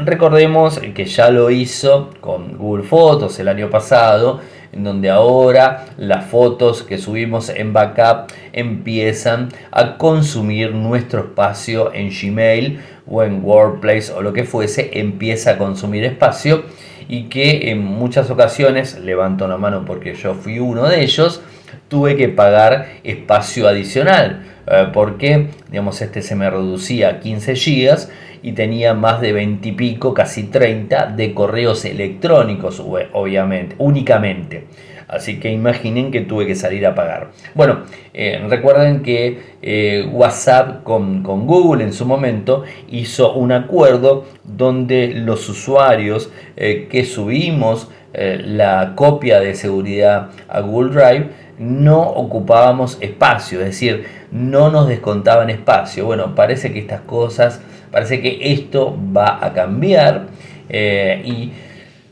Recordemos 0.06 0.80
que 0.96 1.06
ya 1.06 1.30
lo 1.30 1.52
hizo 1.52 2.12
con 2.22 2.58
Google 2.58 2.84
Fotos 2.84 3.38
el 3.40 3.48
año 3.48 3.70
pasado, 3.70 4.40
en 4.72 4.84
donde 4.84 5.10
ahora 5.10 5.86
las 5.98 6.26
fotos 6.26 6.84
que 6.84 6.98
subimos 6.98 7.50
en 7.50 7.74
backup 7.74 8.32
empiezan 8.54 9.50
a 9.72 9.98
consumir 9.98 10.74
nuestro 10.74 11.22
espacio 11.22 11.94
en 11.94 12.10
Gmail 12.10 12.80
o 13.10 13.24
en 13.24 13.44
WordPress 13.44 14.12
o 14.12 14.22
lo 14.22 14.34
que 14.34 14.44
fuese, 14.44 15.00
empieza 15.00 15.52
a 15.52 15.58
consumir 15.58 16.04
espacio 16.04 16.64
y 17.08 17.24
que 17.24 17.72
en 17.72 17.84
muchas 17.84 18.30
ocasiones, 18.30 19.00
levanto 19.00 19.48
la 19.48 19.58
mano 19.58 19.86
porque 19.86 20.14
yo 20.14 20.34
fui 20.34 20.60
uno 20.60 20.88
de 20.88 21.04
ellos, 21.04 21.42
tuve 21.88 22.18
que 22.18 22.30
pagar 22.30 22.88
espacio 23.04 23.68
adicional. 23.68 24.46
Eh, 24.70 24.90
porque 24.94 25.48
digamos, 25.72 26.02
este 26.02 26.22
se 26.22 26.36
me 26.36 26.50
reducía 26.50 27.10
a 27.10 27.20
15 27.22 27.56
gigas 27.56 28.12
y 28.42 28.54
tenía 28.54 28.94
más 28.94 29.22
de 29.22 29.34
20 29.34 29.70
y 29.70 29.72
pico, 29.74 30.14
casi 30.14 30.44
30 30.44 31.08
de 31.08 31.34
correos 31.34 31.86
electrónicos, 31.86 32.80
obviamente, 32.80 33.76
únicamente. 33.80 34.66
Así 35.08 35.40
que 35.40 35.52
imaginen 35.52 36.12
que 36.12 36.22
tuve 36.22 36.46
que 36.46 36.56
salir 36.56 36.86
a 36.86 36.94
pagar. 36.94 37.30
Bueno, 37.56 37.84
eh, 38.14 38.46
recuerden 38.50 39.04
que 39.04 39.40
eh, 39.62 40.06
WhatsApp 40.12 40.84
con, 40.84 41.24
con, 41.24 41.48
Google 41.48 41.84
en 41.86 41.94
su 41.94 42.06
momento 42.06 42.64
hizo 42.90 43.34
un 43.34 43.54
acuerdo 43.54 44.26
donde 44.44 45.08
los 45.08 45.48
usuarios 45.48 46.32
que 46.56 47.06
subimos 47.06 47.90
la 48.14 48.94
copia 48.96 49.40
de 49.40 49.54
seguridad 49.54 50.30
a 50.50 50.62
Google 50.62 50.92
Drive 50.92 51.30
no 51.58 52.02
ocupábamos 52.02 52.98
espacio, 53.02 53.60
es 53.60 53.68
decir, 53.68 54.06
no 54.32 54.70
nos 54.70 54.88
descontaban 54.88 55.50
espacio. 55.50 56.06
Bueno, 56.06 56.36
parece 56.36 56.72
que 56.72 56.80
estas 56.80 57.02
cosas, 57.02 57.62
parece 57.92 58.22
que 58.22 58.54
esto 58.54 58.98
va 59.16 59.44
a 59.44 59.54
cambiar 59.54 60.28
eh, 60.70 61.22
y 61.26 61.52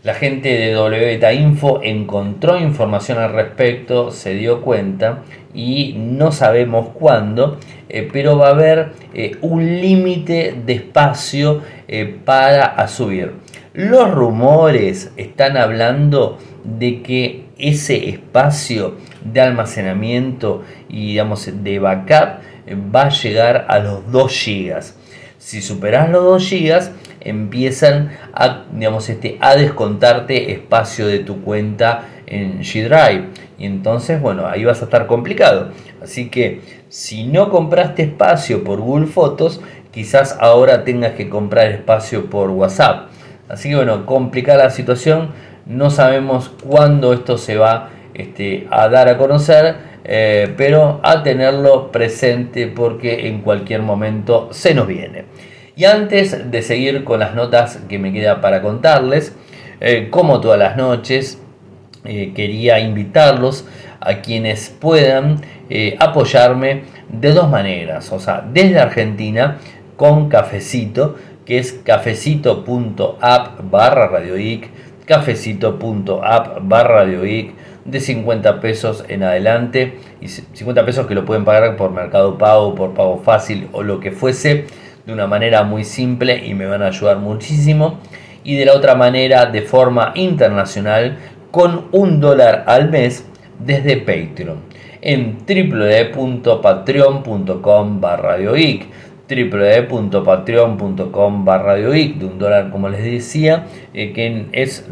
la 0.04 0.14
gente 0.14 0.50
de 0.50 0.78
WBeta 0.78 1.34
Info 1.34 1.82
encontró 1.84 2.58
información 2.58 3.18
al 3.18 3.34
respecto, 3.34 4.12
se 4.12 4.36
dio 4.36 4.62
cuenta 4.62 5.24
y 5.54 5.96
no 5.98 6.32
sabemos 6.32 6.90
cuándo, 6.94 7.58
eh, 7.90 8.08
pero 8.12 8.38
va 8.38 8.48
a 8.48 8.52
haber 8.52 8.92
eh, 9.14 9.38
un 9.42 9.82
límite 9.82 10.56
de 10.66 10.74
espacio 10.74 11.62
para 12.24 12.88
subir. 12.88 13.34
Los 13.74 14.12
rumores 14.12 15.12
están 15.18 15.56
hablando 15.56 16.40
de 16.64 17.02
que 17.02 17.46
ese 17.58 18.10
espacio 18.10 18.96
de 19.26 19.42
almacenamiento 19.42 20.64
y 20.88 21.08
digamos 21.08 21.50
de 21.64 21.80
backup 21.80 22.40
va 22.96 23.04
a 23.04 23.10
llegar 23.10 23.66
a 23.68 23.80
los 23.80 24.12
2 24.12 24.46
GB. 24.46 24.82
Si 25.38 25.62
superas 25.62 26.10
los 26.10 26.24
2 26.24 26.50
GB, 26.50 26.82
empiezan 27.22 28.12
a, 28.34 28.64
digamos, 28.72 29.10
este, 29.10 29.38
a 29.42 29.56
descontarte 29.56 30.52
espacio 30.52 31.08
de 31.08 31.20
tu 31.20 31.42
cuenta 31.42 32.06
en 32.26 32.62
G 32.62 32.84
Drive. 32.84 33.30
Y 33.58 33.66
entonces, 33.66 34.22
bueno, 34.22 34.48
ahí 34.48 34.64
vas 34.64 34.82
a 34.82 34.86
estar 34.86 35.08
complicado. 35.08 35.70
Así 36.02 36.30
que 36.30 36.62
si 36.90 37.26
no 37.26 37.50
compraste 37.50 38.04
espacio 38.04 38.64
por 38.64 38.80
Google 38.80 39.08
Fotos, 39.08 39.62
quizás 39.92 40.38
ahora 40.40 40.84
tengas 40.84 41.14
que 41.14 41.30
comprar 41.30 41.68
espacio 41.68 42.30
por 42.30 42.50
WhatsApp. 42.50 43.10
Así 43.48 43.70
que 43.70 43.76
bueno, 43.76 44.06
complicar 44.06 44.58
la 44.58 44.70
situación, 44.70 45.30
no 45.66 45.90
sabemos 45.90 46.50
cuándo 46.64 47.14
esto 47.14 47.38
se 47.38 47.58
va 47.58 47.90
este, 48.16 48.68
a 48.72 48.88
dar 48.88 49.10
a 49.10 49.18
conocer, 49.18 49.76
eh, 50.06 50.54
pero 50.56 51.00
a 51.04 51.24
tenerlo 51.24 51.92
presente 51.92 52.68
porque 52.68 53.28
en 53.28 53.42
cualquier 53.42 53.82
momento 53.82 54.50
se 54.52 54.74
nos 54.74 54.88
viene. 54.88 55.26
Y 55.76 55.86
antes 55.86 56.52
de 56.52 56.62
seguir 56.62 57.04
con 57.04 57.20
las 57.20 57.36
notas 57.36 57.80
que 57.90 58.00
me 58.00 58.14
queda 58.14 58.40
para 58.40 58.62
contarles, 58.62 59.36
eh, 59.82 60.08
como 60.10 60.40
todas 60.40 60.58
las 60.58 60.78
noches, 60.78 61.42
eh, 62.06 62.32
quería 62.34 62.80
invitarlos 62.80 63.68
a 64.00 64.22
quienes 64.22 64.70
puedan 64.70 65.42
apoyarme 65.98 66.84
de 67.10 67.32
dos 67.32 67.50
maneras, 67.50 68.12
o 68.12 68.20
sea, 68.20 68.46
desde 68.54 68.78
Argentina 68.78 69.58
con 69.96 70.30
cafecito, 70.30 71.16
que 71.44 71.58
es 71.58 71.74
cafecito.app 71.74 73.62
barra 73.64 74.08
radioic, 74.08 74.70
cafecito.app 75.06 76.60
barra 76.62 77.06
radioic, 77.06 77.54
de 77.86 78.00
50 78.00 78.60
pesos 78.60 79.06
en 79.08 79.24
adelante, 79.24 80.00
y 80.20 80.28
50 80.28 80.86
pesos 80.86 81.08
que 81.08 81.16
lo 81.16 81.24
pueden 81.24 81.46
pagar 81.46 81.78
por 81.78 81.92
Mercado 81.92 82.38
Pago, 82.38 82.76
por 82.76 82.94
Pago 82.94 83.20
Fácil 83.20 83.70
o 83.72 83.84
lo 83.84 84.00
que 84.00 84.12
fuese, 84.12 84.66
de 85.06 85.14
una 85.14 85.28
manera 85.28 85.64
muy 85.64 85.84
simple 85.84 86.46
y 86.46 86.56
me 86.56 86.66
van 86.66 86.82
a 86.82 86.88
ayudar 86.88 87.18
muchísimo. 87.18 88.00
Y 88.44 88.58
de 88.58 88.66
la 88.66 88.74
otra 88.74 88.96
manera, 88.96 89.46
de 89.46 89.62
forma 89.62 90.12
internacional, 90.16 91.18
con 91.52 91.86
un 91.92 92.20
dólar 92.20 92.64
al 92.68 92.90
mes 92.90 93.26
desde 93.60 93.98
Patreon 93.98 94.76
en 95.06 95.38
www.patreon.com 95.48 98.02
barra 98.02 98.38
www.patreon.com 99.28 101.46
barra 101.46 101.76
de 101.76 102.26
un 102.26 102.38
dólar 102.40 102.72
como 102.72 102.90
les 102.90 103.04
decía, 103.04 103.68
eh, 103.94 104.14
que 104.14 104.48
es 104.52 104.88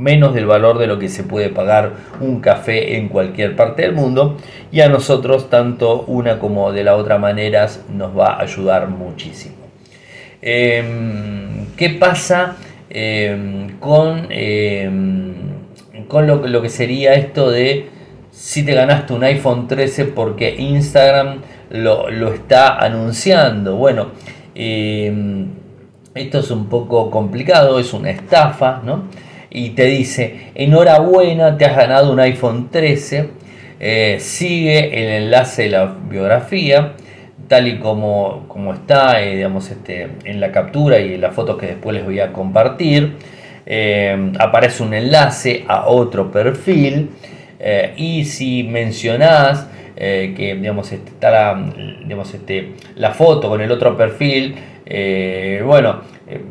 menos 0.00 0.34
del 0.34 0.46
valor 0.46 0.78
de 0.78 0.86
lo 0.86 0.98
que 0.98 1.08
se 1.08 1.24
puede 1.24 1.50
pagar 1.50 1.92
un 2.20 2.40
café 2.40 2.96
en 2.96 3.08
cualquier 3.08 3.54
parte 3.54 3.82
del 3.82 3.92
mundo 3.92 4.38
y 4.72 4.80
a 4.80 4.88
nosotros 4.88 5.50
tanto 5.50 6.04
una 6.06 6.38
como 6.38 6.72
de 6.72 6.84
la 6.84 6.96
otra 6.96 7.18
manera 7.18 7.68
nos 7.92 8.18
va 8.18 8.34
a 8.34 8.42
ayudar 8.42 8.88
muchísimo. 8.88 9.56
Em, 10.42 11.66
¿Qué 11.76 11.90
pasa 11.90 12.56
em, 12.88 13.78
con, 13.78 14.26
em, 14.30 15.34
con 16.08 16.26
lo, 16.26 16.46
lo, 16.46 16.62
que 16.62 16.70
sería 16.70 17.14
esto 17.14 17.50
de 17.50 17.86
si 18.30 18.64
te 18.64 18.72
ganaste 18.72 19.12
un 19.12 19.22
iPhone 19.22 19.68
13 19.68 20.06
porque 20.06 20.56
Instagram 20.56 21.42
lo, 21.70 22.10
lo 22.10 22.32
está 22.32 22.78
anunciando? 22.78 23.76
Bueno, 23.76 24.08
esto 26.14 26.38
es 26.38 26.50
un 26.50 26.68
poco 26.68 27.10
complicado, 27.10 27.78
es 27.78 27.92
una 27.92 28.10
estafa, 28.10 28.80
¿no? 28.84 29.04
Y 29.50 29.70
te 29.70 29.86
dice, 29.86 30.52
enhorabuena, 30.54 31.58
te 31.58 31.64
has 31.64 31.76
ganado 31.76 32.12
un 32.12 32.20
iPhone 32.20 32.70
13, 32.70 33.28
eh, 33.80 34.18
sigue 34.20 35.02
el 35.02 35.24
enlace 35.24 35.64
de 35.64 35.70
la 35.70 35.86
biografía, 36.08 36.92
tal 37.48 37.66
y 37.66 37.78
como, 37.78 38.44
como 38.46 38.72
está 38.72 39.20
eh, 39.22 39.36
digamos, 39.36 39.70
este, 39.70 40.08
en 40.24 40.38
la 40.38 40.52
captura 40.52 41.00
y 41.00 41.14
en 41.14 41.20
la 41.20 41.32
foto 41.32 41.56
que 41.56 41.66
después 41.66 41.96
les 41.96 42.04
voy 42.04 42.20
a 42.20 42.32
compartir. 42.32 43.16
Eh, 43.66 44.32
aparece 44.38 44.82
un 44.82 44.94
enlace 44.94 45.64
a 45.68 45.86
otro 45.86 46.30
perfil 46.30 47.10
y 47.96 48.24
si 48.24 48.64
mencionás 48.64 49.68
que 49.96 50.56
digamos, 50.58 50.90
este, 50.92 51.10
está 51.10 51.62
digamos, 52.02 52.32
este, 52.32 52.72
la 52.96 53.10
foto 53.10 53.50
con 53.50 53.60
el 53.60 53.70
otro 53.70 53.96
perfil, 53.98 54.56
bueno, 55.64 56.00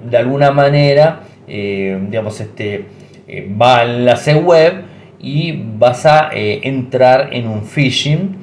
de 0.05 0.17
alguna 0.17 0.51
manera 0.51 1.21
eh, 1.49 1.99
digamos, 2.09 2.39
este, 2.39 2.85
eh, 3.27 3.51
va 3.59 3.79
al 3.79 3.95
enlace 3.97 4.35
web 4.35 4.83
y 5.19 5.63
vas 5.77 6.05
a 6.05 6.29
eh, 6.33 6.61
entrar 6.63 7.33
en 7.33 7.47
un 7.47 7.63
phishing 7.63 8.37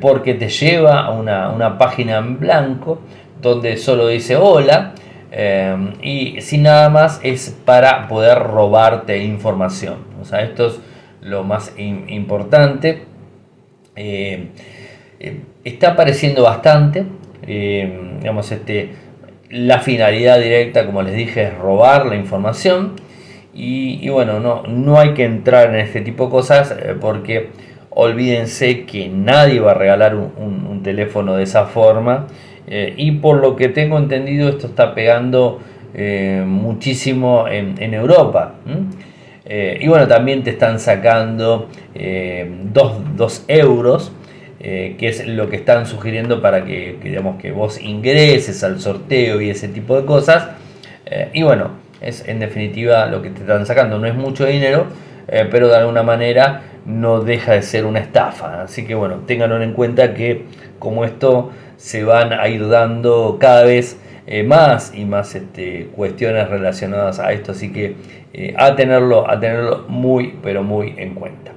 porque 0.00 0.34
te 0.34 0.48
lleva 0.50 1.00
a 1.00 1.12
una, 1.12 1.78
página 1.78 2.18
en 2.18 2.38
blanco 2.38 3.00
donde 3.40 3.78
solo 3.78 4.08
dice 4.08 4.36
hola 4.36 4.92
y 6.02 6.42
sin 6.42 6.64
nada 6.64 6.90
más 6.90 7.20
es 7.22 7.56
para 7.64 8.06
poder 8.06 8.38
robarte 8.38 9.16
información. 9.24 9.96
O 10.20 10.26
sea, 10.26 10.42
esto 10.42 10.66
es 10.66 10.80
lo 11.22 11.42
más 11.42 11.72
importante. 11.78 13.04
está 15.64 15.92
apareciendo 15.92 16.42
bastante. 16.42 17.06
digamos, 17.46 18.52
este, 18.52 18.92
la 19.50 19.80
finalidad 19.80 20.40
directa, 20.40 20.86
como 20.86 21.02
les 21.02 21.14
dije, 21.14 21.44
es 21.44 21.58
robar 21.58 22.06
la 22.06 22.16
información. 22.16 22.92
Y, 23.54 24.08
bueno, 24.10 24.38
no, 24.38 24.62
no 24.68 25.00
hay 25.00 25.14
que 25.14 25.24
entrar 25.24 25.70
en 25.70 25.80
este 25.80 26.00
tipo 26.00 26.26
de 26.26 26.30
cosas 26.30 26.70
eh, 26.70 26.94
porque 27.00 27.48
olvídense 27.90 28.84
que 28.84 29.08
nadie 29.08 29.58
va 29.58 29.72
a 29.72 29.74
regalar 29.74 30.14
un, 30.14 30.80
teléfono 30.84 31.34
de 31.34 31.42
esa 31.42 31.64
forma. 31.64 32.28
Eh, 32.68 32.94
y 32.96 33.12
por 33.12 33.40
lo 33.40 33.56
que 33.56 33.68
tengo 33.68 33.98
entendido, 33.98 34.48
esto 34.48 34.68
está 34.68 34.94
pegando 34.94 35.60
eh, 35.92 36.44
muchísimo 36.46 37.46
en, 37.48 37.94
Europa. 37.94 38.54
y 39.80 39.88
bueno, 39.88 40.06
también 40.06 40.44
te 40.44 40.50
están 40.50 40.78
sacando 40.78 41.68
2 41.94 43.44
euros 43.48 44.12
eh, 44.60 44.96
que 44.98 45.06
es 45.06 45.24
lo 45.24 45.48
que 45.48 45.54
están 45.54 45.86
sugiriendo 45.86 46.42
para 46.42 46.64
que, 46.64 46.98
digamos, 47.00 47.40
que 47.40 47.52
vos 47.52 47.80
ingreses 47.80 48.64
al 48.64 48.80
sorteo 48.80 49.40
y 49.40 49.50
ese 49.50 49.68
tipo 49.68 49.96
de 49.96 50.04
cosas. 50.04 50.48
Eh, 51.06 51.30
y 51.32 51.42
bueno, 51.42 51.70
es 52.00 52.26
en 52.26 52.40
definitiva 52.40 53.06
lo 53.06 53.22
que 53.22 53.30
te 53.30 53.42
están 53.42 53.66
sacando. 53.66 53.98
No 53.98 54.08
es 54.08 54.16
mucho 54.16 54.46
dinero, 54.46 54.86
eh, 55.28 55.46
pero 55.48 55.68
de 55.68 55.76
alguna 55.76 56.02
manera 56.02 56.62
no 56.86 57.20
deja 57.20 57.52
de 57.52 57.62
ser 57.62 57.86
una 57.86 58.00
estafa. 58.00 58.62
Así 58.62 58.84
que 58.84 58.96
bueno, 58.96 59.18
tenganlo 59.26 59.62
en 59.62 59.72
cuenta 59.74 60.12
que 60.14 60.42
como 60.80 61.04
esto 61.04 61.52
se 61.76 62.02
van 62.02 62.32
a 62.32 62.48
ir 62.48 62.68
dando 62.68 63.38
cada 63.40 63.62
vez 63.62 63.96
más 64.44 64.92
y 64.94 65.06
más 65.06 65.34
este, 65.34 65.88
cuestiones 65.94 66.48
relacionadas 66.48 67.20
a 67.20 67.32
esto. 67.32 67.52
Así 67.52 67.72
que 67.72 67.94
a, 68.56 68.74
tenerlo, 68.74 69.30
a 69.30 69.38
tenerlo 69.38 69.84
muy, 69.88 70.34
pero 70.42 70.64
muy 70.64 70.94
en 70.98 71.14
cuenta. 71.14 71.52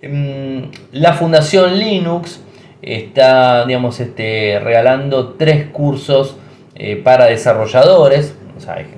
Em, 0.00 0.70
la 0.92 1.12
Fundación 1.14 1.76
Linux 1.76 2.40
está, 2.82 3.66
digamos, 3.66 3.98
este, 3.98 4.60
regalando 4.60 5.30
tres 5.30 5.66
cursos 5.72 6.36
eh, 6.76 6.96
para 7.02 7.26
desarrolladores, 7.26 8.36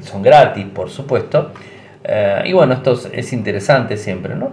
son 0.03 0.23
gratis, 0.23 0.67
por 0.75 0.91
supuesto. 0.91 1.53
Eh, 2.05 2.43
y 2.47 2.53
bueno, 2.53 2.75
esto 2.75 2.99
es 3.13 3.33
interesante 3.33 3.97
siempre, 3.97 4.35
¿no? 4.35 4.53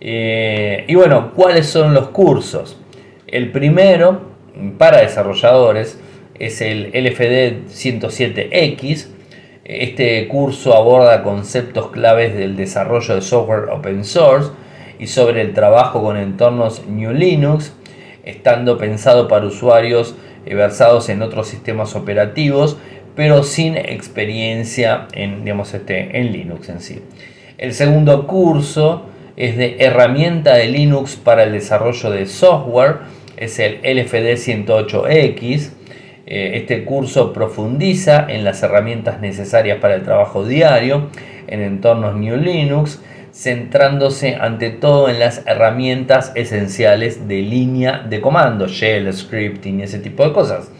Eh, 0.00 0.84
y 0.88 0.94
bueno, 0.96 1.32
¿cuáles 1.34 1.66
son 1.66 1.94
los 1.94 2.08
cursos? 2.08 2.80
El 3.28 3.52
primero, 3.52 4.22
para 4.78 5.02
desarrolladores, 5.02 6.00
es 6.38 6.60
el 6.60 6.90
LFD 6.94 7.68
107X. 7.68 9.08
Este 9.64 10.26
curso 10.28 10.74
aborda 10.74 11.22
conceptos 11.22 11.90
claves 11.90 12.34
del 12.34 12.56
desarrollo 12.56 13.14
de 13.14 13.22
software 13.22 13.68
open 13.70 14.04
source 14.04 14.50
y 14.98 15.06
sobre 15.06 15.42
el 15.42 15.52
trabajo 15.54 16.02
con 16.02 16.16
entornos 16.16 16.86
New 16.86 17.12
Linux, 17.12 17.74
estando 18.24 18.78
pensado 18.78 19.28
para 19.28 19.46
usuarios 19.46 20.16
eh, 20.44 20.54
versados 20.54 21.08
en 21.08 21.22
otros 21.22 21.48
sistemas 21.48 21.94
operativos, 21.94 22.76
pero 23.14 23.42
sin 23.42 23.76
experiencia 23.76 25.08
en, 25.12 25.44
digamos, 25.44 25.72
este, 25.74 26.18
en 26.18 26.32
Linux 26.32 26.68
en 26.68 26.80
sí. 26.80 27.02
El 27.58 27.72
segundo 27.72 28.26
curso 28.26 29.06
es 29.36 29.56
de 29.56 29.76
herramienta 29.80 30.54
de 30.54 30.66
Linux 30.66 31.16
para 31.16 31.44
el 31.44 31.52
desarrollo 31.52 32.10
de 32.10 32.26
software, 32.26 32.98
es 33.36 33.58
el 33.58 33.80
LFD 33.82 34.36
108X. 34.36 35.70
Eh, 36.28 36.52
este 36.54 36.84
curso 36.84 37.32
profundiza 37.32 38.26
en 38.28 38.44
las 38.44 38.62
herramientas 38.62 39.20
necesarias 39.20 39.78
para 39.78 39.94
el 39.94 40.02
trabajo 40.02 40.44
diario 40.44 41.08
en 41.46 41.60
entornos 41.60 42.16
New 42.16 42.36
Linux 42.36 43.00
centrándose 43.36 44.36
ante 44.36 44.70
todo 44.70 45.10
en 45.10 45.18
las 45.18 45.42
herramientas 45.46 46.32
esenciales 46.34 47.28
de 47.28 47.42
línea 47.42 47.98
de 48.08 48.22
comando, 48.22 48.66
shell, 48.66 49.12
scripting 49.12 49.80
y 49.80 49.82
ese 49.82 49.98
tipo 49.98 50.24
de 50.24 50.32
cosas. 50.32 50.70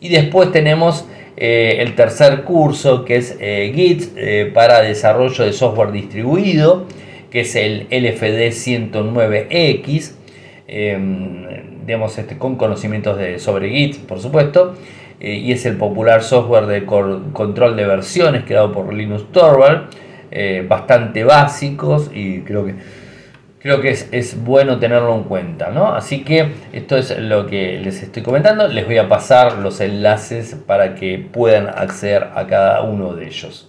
Y 0.00 0.08
después 0.08 0.50
tenemos 0.50 1.06
eh, 1.36 1.76
el 1.78 1.94
tercer 1.94 2.42
curso 2.42 3.04
que 3.04 3.16
es 3.16 3.36
eh, 3.40 3.70
Git 3.72 4.16
eh, 4.16 4.50
para 4.52 4.80
desarrollo 4.80 5.44
de 5.44 5.52
software 5.52 5.92
distribuido, 5.92 6.86
que 7.30 7.42
es 7.42 7.54
el 7.54 7.86
LFD 7.88 8.50
109X, 8.50 10.14
em, 10.66 11.86
digamos, 11.86 12.18
este, 12.18 12.36
con 12.36 12.56
conocimientos 12.56 13.16
de, 13.16 13.38
sobre 13.38 13.70
Git, 13.70 13.98
por 14.06 14.18
supuesto, 14.18 14.74
y 15.20 15.52
es 15.52 15.66
el 15.66 15.76
popular 15.76 16.24
software 16.24 16.66
de 16.66 16.84
control 16.84 17.76
de 17.76 17.86
versiones 17.86 18.42
creado 18.44 18.72
por 18.72 18.92
Linus 18.92 19.30
Torvald. 19.30 19.82
Eh, 20.34 20.64
bastante 20.66 21.24
básicos 21.24 22.10
y 22.10 22.40
creo 22.40 22.64
que, 22.64 22.74
creo 23.58 23.82
que 23.82 23.90
es, 23.90 24.42
bueno 24.42 24.78
tenerlo 24.78 25.14
en 25.14 25.24
cuenta, 25.24 25.68
¿no? 25.68 25.94
Así 25.94 26.24
que 26.24 26.52
esto 26.72 26.96
es 26.96 27.18
lo 27.18 27.46
que 27.46 27.78
les 27.78 28.02
estoy 28.02 28.22
comentando. 28.22 28.66
Les 28.66 28.86
voy 28.86 28.96
a 28.96 29.10
pasar 29.10 29.58
los 29.58 29.78
enlaces 29.82 30.56
para 30.66 30.94
que 30.94 31.18
puedan 31.18 31.68
acceder 31.68 32.28
a 32.34 32.46
cada 32.46 32.80
uno 32.80 33.14
de 33.14 33.26
ellos. 33.26 33.68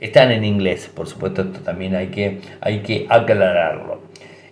Están 0.00 0.32
en 0.32 0.42
inglés, 0.42 0.90
por 0.92 1.06
supuesto, 1.06 1.42
esto 1.42 1.60
también 1.60 1.94
hay 1.94 2.08
que, 2.08 2.40
hay 2.60 2.80
que 2.80 3.06
aclararlo. 3.08 4.00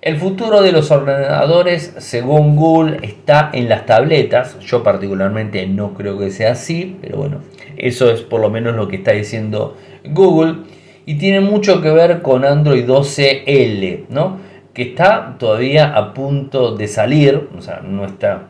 El 0.01 0.17
futuro 0.17 0.63
de 0.63 0.71
los 0.71 0.93
ordenadores, 0.93 1.93
según 1.99 2.55
Google, 2.55 3.01
está 3.03 3.51
en 3.53 3.69
las 3.69 3.85
tabletas. 3.85 4.61
Yo 4.61 4.85
particularmente 4.85 5.67
no 5.67 5.95
creo 5.95 6.17
que 6.17 6.31
sea 6.31 6.53
así, 6.53 6.97
pero 7.01 7.19
bueno, 7.19 7.41
eso 7.77 8.13
es 8.13 8.21
por 8.21 8.41
lo 8.41 8.49
menos 8.49 8.77
lo 8.77 8.87
que 8.87 8.97
está 8.97 9.11
diciendo 9.11 9.77
Google. 10.05 10.78
Y 11.09 11.15
tiene 11.15 11.41
mucho 11.41 11.81
que 11.81 11.91
ver 11.91 12.21
con 12.21 12.45
Android 12.45 12.87
12L, 12.87 14.09
¿no? 14.11 14.37
que 14.75 14.83
está 14.83 15.37
todavía 15.39 15.97
a 15.97 16.13
punto 16.13 16.77
de 16.77 16.87
salir, 16.87 17.49
o 17.57 17.63
sea, 17.63 17.81
no 17.81 18.05
está, 18.05 18.49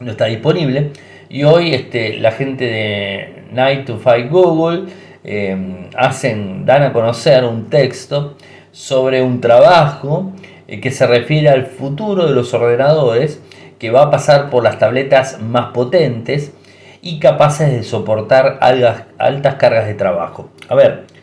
no 0.00 0.10
está 0.10 0.24
disponible. 0.24 0.90
Y 1.28 1.44
hoy 1.44 1.72
este, 1.72 2.18
la 2.18 2.32
gente 2.32 2.64
de 2.64 3.44
Night 3.52 3.86
to 3.86 3.98
Fight 3.98 4.28
Google 4.32 4.86
em, 5.22 5.88
hacen, 5.96 6.66
dan 6.66 6.82
a 6.82 6.92
conocer 6.92 7.44
un 7.44 7.70
texto 7.70 8.36
sobre 8.72 9.22
un 9.22 9.40
trabajo 9.40 10.32
eh, 10.66 10.80
que 10.80 10.90
se 10.90 11.06
refiere 11.06 11.50
al 11.50 11.66
futuro 11.66 12.26
de 12.26 12.34
los 12.34 12.52
ordenadores 12.52 13.40
que 13.78 13.92
va 13.92 14.02
a 14.02 14.10
pasar 14.10 14.50
por 14.50 14.64
las 14.64 14.80
tabletas 14.80 15.40
más 15.40 15.66
potentes 15.66 16.52
y 17.00 17.20
capaces 17.20 17.70
de 17.70 17.84
soportar 17.84 18.58
altas 18.60 19.54
cargas 19.54 19.86
de 19.86 19.94
trabajo. 19.94 20.50
A 20.68 20.74
ver, 20.74 21.14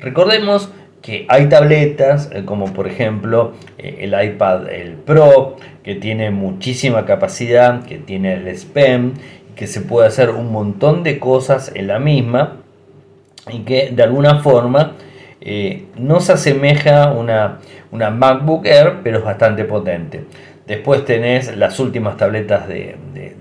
recordemos 0.00 0.70
que 1.02 1.26
hay 1.28 1.48
tabletas, 1.48 2.30
eh, 2.32 2.44
como 2.44 2.72
por 2.72 2.88
ejemplo 2.88 3.52
eh, 3.78 3.98
el 4.00 4.14
iPad 4.20 4.68
el 4.70 4.94
Pro, 4.94 5.56
que 5.84 5.94
tiene 5.94 6.30
muchísima 6.30 7.04
capacidad, 7.04 7.84
que 7.84 7.98
tiene 7.98 8.34
el 8.34 8.56
SPEM, 8.56 9.14
que 9.54 9.66
se 9.66 9.80
puede 9.80 10.08
hacer 10.08 10.30
un 10.30 10.50
montón 10.50 11.02
de 11.02 11.18
cosas 11.18 11.70
en 11.74 11.86
la 11.86 11.98
misma 11.98 12.56
y 13.50 13.60
que 13.60 13.90
de 13.90 14.02
alguna 14.02 14.40
forma 14.40 14.96
eh, 15.40 15.86
no 15.96 16.20
se 16.20 16.32
asemeja 16.32 17.04
a 17.04 17.12
una, 17.12 17.58
una 17.92 18.10
MacBook 18.10 18.66
Air, 18.66 18.96
pero 19.04 19.18
es 19.18 19.24
bastante 19.24 19.64
potente. 19.64 20.24
Después 20.66 21.04
tenés 21.04 21.56
las 21.56 21.78
últimas 21.78 22.16
tabletas 22.16 22.66
de, 22.66 22.96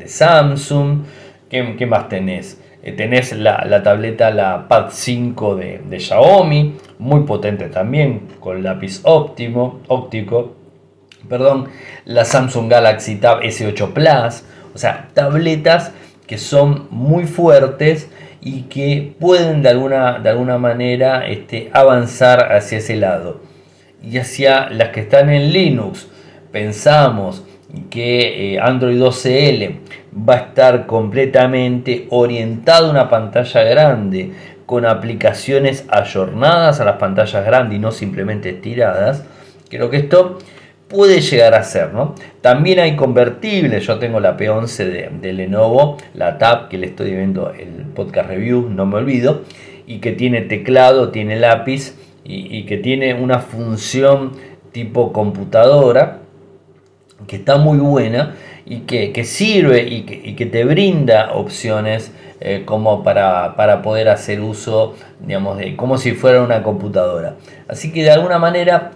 Samsung. 0.06 1.04
¿Qué, 1.50 1.76
¿Qué, 1.78 1.86
más 1.88 2.10
tenés? 2.10 2.62
Eh, 2.86 2.92
tenés 2.92 3.34
la, 3.36 3.82
tableta, 3.82 4.30
la 4.30 4.68
Pad 4.68 4.90
5 4.92 5.56
de, 5.56 6.00
Xiaomi, 6.00 6.76
muy 7.00 7.22
potente 7.22 7.68
también, 7.68 8.28
con 8.40 8.62
lápiz 8.62 9.02
óptimo, 9.04 9.82
óptico. 9.88 10.56
Perdón, 11.28 11.70
la 12.06 12.26
Samsung 12.26 12.70
Galaxy 12.70 13.16
Tab 13.16 13.42
S8 13.42 13.92
Plus. 13.92 14.44
O 14.76 14.78
sea, 14.78 15.10
tabletas 15.16 15.94
que 16.28 16.38
son 16.38 16.88
muy 16.92 17.26
fuertes 17.26 18.08
y 18.40 18.64
que 18.64 19.16
pueden 19.20 19.64
de 19.64 19.70
alguna, 19.70 20.20
de 20.20 20.30
alguna 20.30 20.60
manera 20.60 21.28
este, 21.28 21.72
avanzar 21.74 22.54
hacia 22.54 22.78
ese 22.78 22.98
lado. 22.98 23.42
Y 24.04 24.20
hacia 24.20 24.70
las 24.70 24.90
que 24.90 25.00
están 25.00 25.32
en 25.32 25.52
Linux, 25.52 26.08
pensamos 26.52 27.44
que 27.90 28.54
eh, 28.54 28.60
Android 28.60 29.02
12L 29.02 29.80
va 30.18 30.34
a 30.36 30.38
estar 30.38 30.86
completamente 30.86 32.08
orientado 32.10 32.88
a 32.88 32.92
una 32.92 33.10
pantalla 33.10 33.64
grande 33.64 34.32
con 34.66 34.86
aplicaciones 34.86 35.86
ayornadas 35.90 36.80
a 36.80 36.86
las 36.86 36.98
pantallas 36.98 37.46
grandes 37.46 37.78
y 37.78 37.80
no 37.80 37.92
simplemente 37.92 38.50
estiradas. 38.50 39.26
Creo 39.70 39.90
que 39.90 39.98
esto 39.98 40.40
puede 40.88 41.22
llegar 41.22 41.54
a 41.54 41.64
ser, 41.64 41.94
¿no? 41.94 42.16
También 42.42 42.80
hay 42.80 42.96
convertibles, 42.96 43.86
yo 43.86 44.00
tengo 44.00 44.20
la 44.20 44.38
P11 44.38 45.20
de, 45.20 45.34
Lenovo, 45.34 45.98
la 46.14 46.38
Tab 46.38 46.70
que 46.70 46.78
le 46.78 46.88
estoy 46.88 47.12
viendo 47.12 47.52
el 47.52 47.86
podcast 47.94 48.30
review, 48.30 48.70
no 48.70 48.86
me 48.86 48.98
olvido, 48.98 49.42
y 49.86 50.00
que 50.00 50.14
tiene 50.14 50.42
teclado, 50.42 51.10
tiene 51.10 51.36
lápiz 51.36 51.96
y, 52.24 52.58
y 52.58 52.66
que 52.66 52.78
tiene 52.78 53.14
una 53.14 53.40
función 53.40 54.34
tipo 54.72 55.12
computadora 55.12 56.20
que 57.28 57.38
está 57.38 57.58
muy 57.58 57.78
buena 57.78 58.36
y 58.66 58.80
que, 58.80 59.24
sirve 59.24 59.84
y 59.84 60.04
que, 60.36 60.46
te 60.46 60.64
brinda 60.66 61.34
opciones 61.34 62.12
eh, 62.40 62.64
como 62.66 63.04
para, 63.04 63.82
poder 63.84 64.10
hacer 64.10 64.42
uso, 64.42 64.96
digamos, 65.20 65.58
de 65.58 65.76
como 65.76 65.98
si 65.98 66.14
fuera 66.14 66.42
una 66.42 66.64
computadora. 66.64 67.36
Así 67.68 67.92
que 67.92 68.04
de 68.04 68.12
alguna 68.12 68.40
manera 68.40 68.92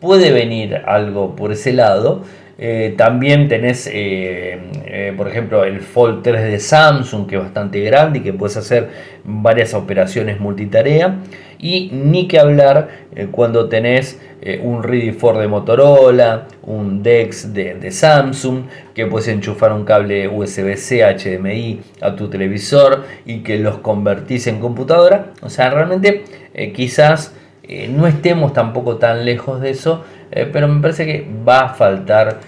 puede 0.00 0.30
venir 0.30 0.82
algo 0.86 1.34
por 1.36 1.52
ese 1.52 1.72
lado. 1.72 2.22
Eh, 2.58 2.94
también 2.96 3.48
tenés, 3.48 3.90
eh, 3.92 5.12
por 5.16 5.28
ejemplo, 5.28 5.64
el 5.64 5.80
Fold 5.80 6.22
3 6.22 6.42
de 6.42 6.58
Samsung, 6.58 7.26
que 7.26 7.36
es 7.36 7.42
bastante 7.42 7.80
grande 7.80 8.20
y 8.20 8.22
que 8.22 8.32
puedes 8.32 8.56
hacer 8.56 8.88
varias 9.24 9.74
operaciones 9.74 10.40
multitarea. 10.40 11.16
Y 11.58 11.90
ni 11.92 12.28
que 12.28 12.38
hablar 12.38 12.88
cuando 13.30 13.68
tenés 13.68 14.18
eh, 14.46 14.60
un 14.62 14.82
Ready 14.82 15.12
for 15.12 15.38
de 15.38 15.48
Motorola, 15.48 16.48
un 16.64 17.02
DeX 17.02 17.54
de, 17.54 17.90
Samsung, 17.90 18.64
que 18.94 19.06
puedes 19.06 19.26
enchufar 19.28 19.72
un 19.72 19.86
cable 19.86 20.28
USB-C 20.28 21.02
HDMI 21.02 21.80
a 22.02 22.14
tu 22.14 22.28
televisor 22.28 23.04
y 23.24 23.38
que 23.38 23.58
los 23.58 23.78
convertís 23.78 24.46
en 24.48 24.60
computadora. 24.60 25.32
O 25.40 25.48
sea, 25.48 25.70
realmente 25.70 26.24
eh, 26.52 26.74
quizás 26.74 27.32
eh, 27.62 27.88
no 27.88 28.06
estemos 28.06 28.52
tampoco 28.52 28.98
tan 28.98 29.24
lejos 29.24 29.62
de 29.62 29.70
eso, 29.70 30.04
pero 30.52 30.68
me 30.68 30.80
parece 30.80 31.06
que 31.06 31.26
va 31.46 31.60
a 31.60 31.68
faltar 31.74 32.40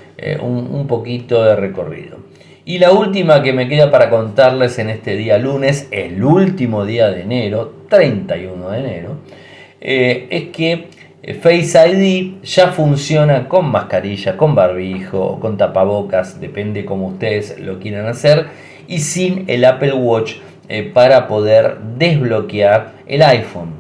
un, 0.43 0.69
un 0.73 0.87
poquito 0.87 1.45
de 1.45 1.57
recorrido. 1.57 2.19
Y 2.65 2.79
la 2.79 2.91
última 2.91 3.43
que 3.43 3.53
me 3.53 3.69
queda 3.69 3.91
para 3.91 4.11
contarles 4.11 4.79
en 4.79 4.91
este 4.91 5.17
día 5.17 5.39
lunes, 5.39 5.89
el 5.93 6.25
último 6.25 6.85
día 6.85 7.11
de 7.11 7.23
enero, 7.23 7.73
31 7.89 8.71
de 8.71 8.79
enero, 8.79 9.17
es 9.81 10.49
que 10.49 10.89
Face 11.35 11.77
ID 11.77 12.45
ya 12.45 12.69
funciona 12.69 13.49
con 13.49 13.69
mascarilla, 13.69 14.37
con 14.37 14.55
barbijo, 14.55 15.41
con 15.41 15.57
tapabocas, 15.57 16.41
depende 16.41 16.85
como 16.85 17.09
ustedes 17.09 17.59
lo 17.59 17.81
quieran 17.81 18.07
hacer, 18.07 18.47
y 18.87 19.01
sin 19.01 19.45
el 19.49 19.65
Apple 19.65 19.95
Watch 19.95 20.37
eh, 20.69 20.85
para 20.85 21.27
poder 21.27 21.79
desbloquear 21.99 22.93
el 23.09 23.23
iPhone. 23.23 23.71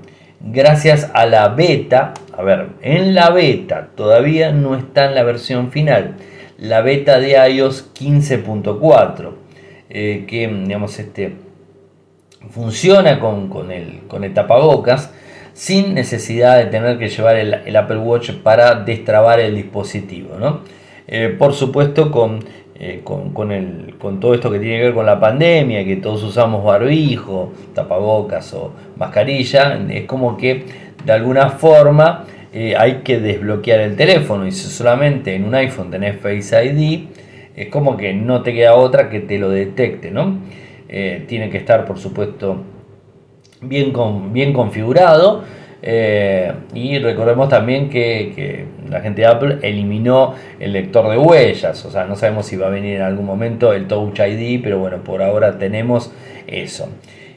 Gracias 0.48 1.10
a 1.12 1.26
la 1.26 1.48
beta, 1.48 2.14
a 2.36 2.42
ver, 2.42 2.68
en 2.82 3.14
la 3.14 3.30
beta 3.30 3.88
todavía 3.96 4.52
no 4.52 4.76
está 4.76 5.06
en 5.06 5.14
la 5.14 5.24
versión 5.24 5.72
final, 5.72 6.14
la 6.58 6.82
beta 6.82 7.18
de 7.18 7.32
iOS 7.50 7.92
15.4, 7.94 9.32
eh, 9.90 10.24
que 10.28 10.46
digamos, 10.46 10.98
este, 10.98 11.34
funciona 12.50 13.18
con, 13.18 13.48
con, 13.48 13.72
el, 13.72 14.02
con 14.08 14.24
el 14.24 14.34
tapabocas 14.34 15.10
sin 15.52 15.94
necesidad 15.94 16.58
de 16.58 16.66
tener 16.66 16.98
que 16.98 17.08
llevar 17.08 17.36
el, 17.36 17.76
Apple 17.76 17.98
Watch 17.98 18.30
para 18.42 18.74
destrabar 18.74 19.40
el 19.40 19.54
dispositivo. 19.54 20.36
¿no? 20.38 20.60
Eh, 21.08 21.34
por 21.38 21.52
supuesto 21.52 22.10
eh, 22.74 23.00
con, 23.04 23.30
con, 23.32 23.52
el, 23.52 23.94
con, 23.98 24.18
todo 24.18 24.34
esto 24.34 24.50
que 24.50 24.58
tiene 24.58 24.78
que 24.78 24.84
ver 24.84 24.94
con 24.94 25.06
la 25.06 25.20
pandemia, 25.20 25.84
que 25.84 25.96
todos 25.96 26.22
usamos 26.24 26.64
barbijo, 26.64 27.52
tapabocas 27.74 28.52
o 28.54 28.72
mascarilla, 28.96 29.78
es 29.88 30.04
como 30.04 30.36
que 30.36 30.64
de 31.04 31.12
alguna 31.12 31.50
forma 31.50 32.24
eh, 32.52 32.74
hay 32.76 33.02
que 33.04 33.20
desbloquear 33.20 33.80
el 33.80 33.96
teléfono 33.96 34.46
y 34.46 34.52
si 34.52 34.68
solamente 34.68 35.34
en 35.34 35.44
un 35.44 35.54
iPhone 35.54 35.90
tenés 35.90 36.18
Face 36.20 36.64
ID, 36.64 37.04
es 37.54 37.68
como 37.68 37.96
que 37.96 38.12
no 38.12 38.42
te 38.42 38.52
queda 38.52 38.74
otra 38.74 39.08
que 39.08 39.20
te 39.20 39.38
lo 39.38 39.50
detecte. 39.50 40.10
¿no? 40.10 40.56
tiene 40.88 41.50
que 41.50 41.56
estar 41.58 41.84
por 41.84 41.98
supuesto 41.98 42.58
bien, 43.60 43.92
con, 43.92 44.32
bien 44.32 44.52
configurado. 44.52 45.44
Eh, 45.82 46.52
y 46.74 46.98
recordemos 46.98 47.48
también 47.48 47.90
que, 47.90 48.66
la 48.88 49.00
gente 49.00 49.22
de 49.22 49.26
Apple 49.26 49.58
eliminó 49.62 50.34
el 50.58 50.72
lector 50.72 51.08
de 51.10 51.18
huellas, 51.18 51.84
o 51.84 51.90
sea, 51.90 52.04
no 52.04 52.16
sabemos 52.16 52.46
si 52.46 52.56
va 52.56 52.68
a 52.68 52.70
venir 52.70 52.96
en 52.96 53.02
algún 53.02 53.26
momento 53.26 53.72
el 53.72 53.86
Touch 53.86 54.18
ID, 54.18 54.62
pero 54.62 54.78
bueno, 54.78 54.98
por 55.04 55.22
ahora 55.22 55.58
tenemos 55.58 56.12
eso. 56.46 56.88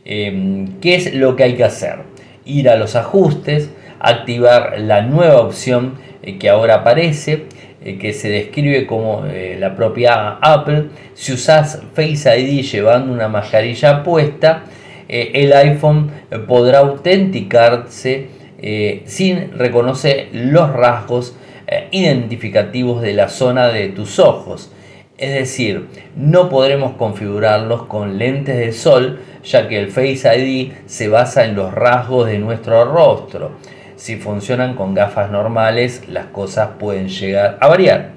Eh, 0.05 0.67
¿Qué 0.81 0.95
es 0.95 1.13
lo 1.13 1.35
que 1.35 1.43
hay 1.43 1.55
que 1.55 1.63
hacer? 1.63 1.97
Ir 2.45 2.69
a 2.69 2.75
los 2.75 2.95
ajustes, 2.95 3.71
activar 3.99 4.79
la 4.79 5.01
nueva 5.01 5.41
opción 5.41 5.95
eh, 6.23 6.37
que 6.37 6.49
ahora 6.49 6.75
aparece, 6.75 7.45
que 7.81 8.11
se 8.11 8.29
describe 8.29 8.85
como 8.85 9.23
la 9.57 9.73
propia 9.77 10.31
Apple. 10.41 10.87
Si 11.13 11.31
usas 11.31 11.81
Face 11.93 12.37
ID 12.37 12.61
llevando 12.61 13.13
una 13.13 13.29
mascarilla 13.29 14.03
puesta, 14.03 14.63
eh, 15.09 15.31
el 15.33 15.51
iPhone 15.53 16.11
podrá 16.47 16.79
autenticarse 16.79 18.27
eh, 18.61 19.01
sin 19.05 19.57
reconocer 19.57 20.29
los 20.33 20.71
rasgos 20.71 21.35
eh, 21.67 21.87
identificativos 21.91 23.01
de 23.01 23.13
la 23.13 23.29
zona 23.29 23.69
de 23.69 23.89
tus 23.89 24.19
ojos. 24.19 24.71
Es 25.17 25.33
decir, 25.33 25.87
no 26.15 26.49
podremos 26.49 26.93
configurarlos 26.93 27.83
con 27.83 28.17
lentes 28.17 28.57
de 28.57 28.71
sol, 28.71 29.19
ya 29.43 29.67
que 29.67 29.79
el 29.79 29.89
Face 29.89 30.29
ID 30.37 30.73
se 30.85 31.09
basa 31.09 31.43
en 31.45 31.55
los 31.55 31.73
rasgos 31.73 32.27
de 32.27 32.39
nuestro 32.39 32.85
rostro. 32.85 33.51
si 33.95 34.15
funcionan 34.15 34.75
con 34.75 34.93
gafas 34.93 35.29
normales, 35.29 36.03
las 36.07 36.27
cosas 36.27 36.69
pueden 36.79 37.09
llegar 37.09 37.57
a 37.59 37.67
variar. 37.67 38.11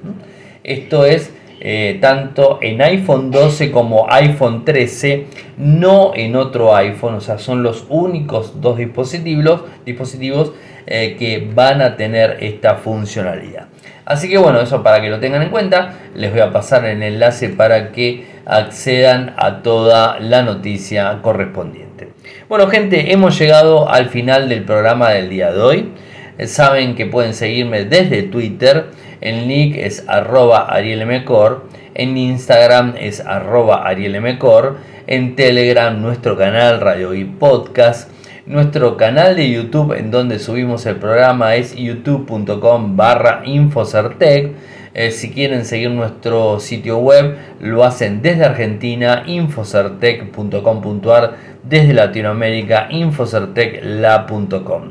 Esto 0.62 1.04
es 1.06 1.32
eh, 1.64 1.98
tanto 2.00 2.58
en 2.60 2.82
iPhone 2.82 3.30
12 3.30 3.70
como 3.70 4.10
iPhone 4.10 4.64
13, 4.64 5.26
no 5.58 6.10
en 6.12 6.34
otro 6.34 6.74
iPhone, 6.74 7.14
o 7.14 7.20
sea, 7.20 7.38
son 7.38 7.62
los 7.62 7.86
únicos 7.88 8.60
dos 8.60 8.78
dispositivos, 8.78 9.62
dispositivos 9.86 10.54
eh, 10.88 11.14
que 11.16 11.48
van 11.54 11.80
a 11.80 11.94
tener 11.94 12.38
esta 12.40 12.74
funcionalidad. 12.74 13.68
Así 14.04 14.28
que 14.28 14.38
bueno, 14.38 14.60
eso 14.60 14.82
para 14.82 15.00
que 15.00 15.08
lo 15.08 15.20
tengan 15.20 15.42
en 15.42 15.50
cuenta, 15.50 16.00
les 16.16 16.32
voy 16.32 16.40
a 16.40 16.50
pasar 16.50 16.84
el 16.84 17.00
enlace 17.00 17.50
para 17.50 17.92
que 17.92 18.26
accedan 18.44 19.34
a 19.36 19.62
toda 19.62 20.18
la 20.18 20.42
noticia 20.42 21.20
correspondiente. 21.22 22.08
Bueno 22.48 22.66
gente, 22.66 23.12
hemos 23.12 23.38
llegado 23.38 23.88
al 23.88 24.08
final 24.08 24.48
del 24.48 24.64
programa 24.64 25.10
del 25.10 25.28
día 25.28 25.52
de 25.52 25.60
hoy. 25.60 25.92
Eh, 26.38 26.48
saben 26.48 26.96
que 26.96 27.06
pueden 27.06 27.34
seguirme 27.34 27.84
desde 27.84 28.24
Twitter, 28.24 28.86
el 29.22 29.48
nick 29.48 29.76
es 29.76 30.04
arroba 30.08 30.66
arielmcor, 30.66 31.64
en 31.94 32.18
Instagram 32.18 32.94
es 32.98 33.20
arroba 33.20 33.86
arielmcor, 33.86 34.76
en 35.06 35.36
Telegram 35.36 36.02
nuestro 36.02 36.36
canal 36.36 36.80
Radio 36.80 37.14
y 37.14 37.24
Podcast, 37.24 38.10
nuestro 38.46 38.96
canal 38.96 39.36
de 39.36 39.48
YouTube 39.50 39.96
en 39.96 40.10
donde 40.10 40.40
subimos 40.40 40.84
el 40.86 40.96
programa 40.96 41.54
es 41.54 41.76
youtube.com 41.76 42.96
barra 42.96 43.42
infocertec. 43.44 44.54
Eh, 44.94 45.10
si 45.10 45.30
quieren 45.30 45.64
seguir 45.64 45.90
nuestro 45.90 46.60
sitio 46.60 46.98
web, 46.98 47.38
lo 47.60 47.82
hacen 47.84 48.20
desde 48.20 48.44
Argentina, 48.44 49.22
infocertec.com.ar, 49.26 51.36
desde 51.62 51.94
Latinoamérica, 51.94 52.88
infocertecla.com. 52.90 54.82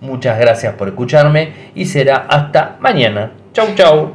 Muchas 0.00 0.38
gracias 0.38 0.74
por 0.74 0.88
escucharme 0.88 1.52
y 1.74 1.86
será 1.86 2.26
hasta 2.28 2.76
mañana. 2.80 3.32
Chau, 3.52 3.74
chau. 3.74 4.14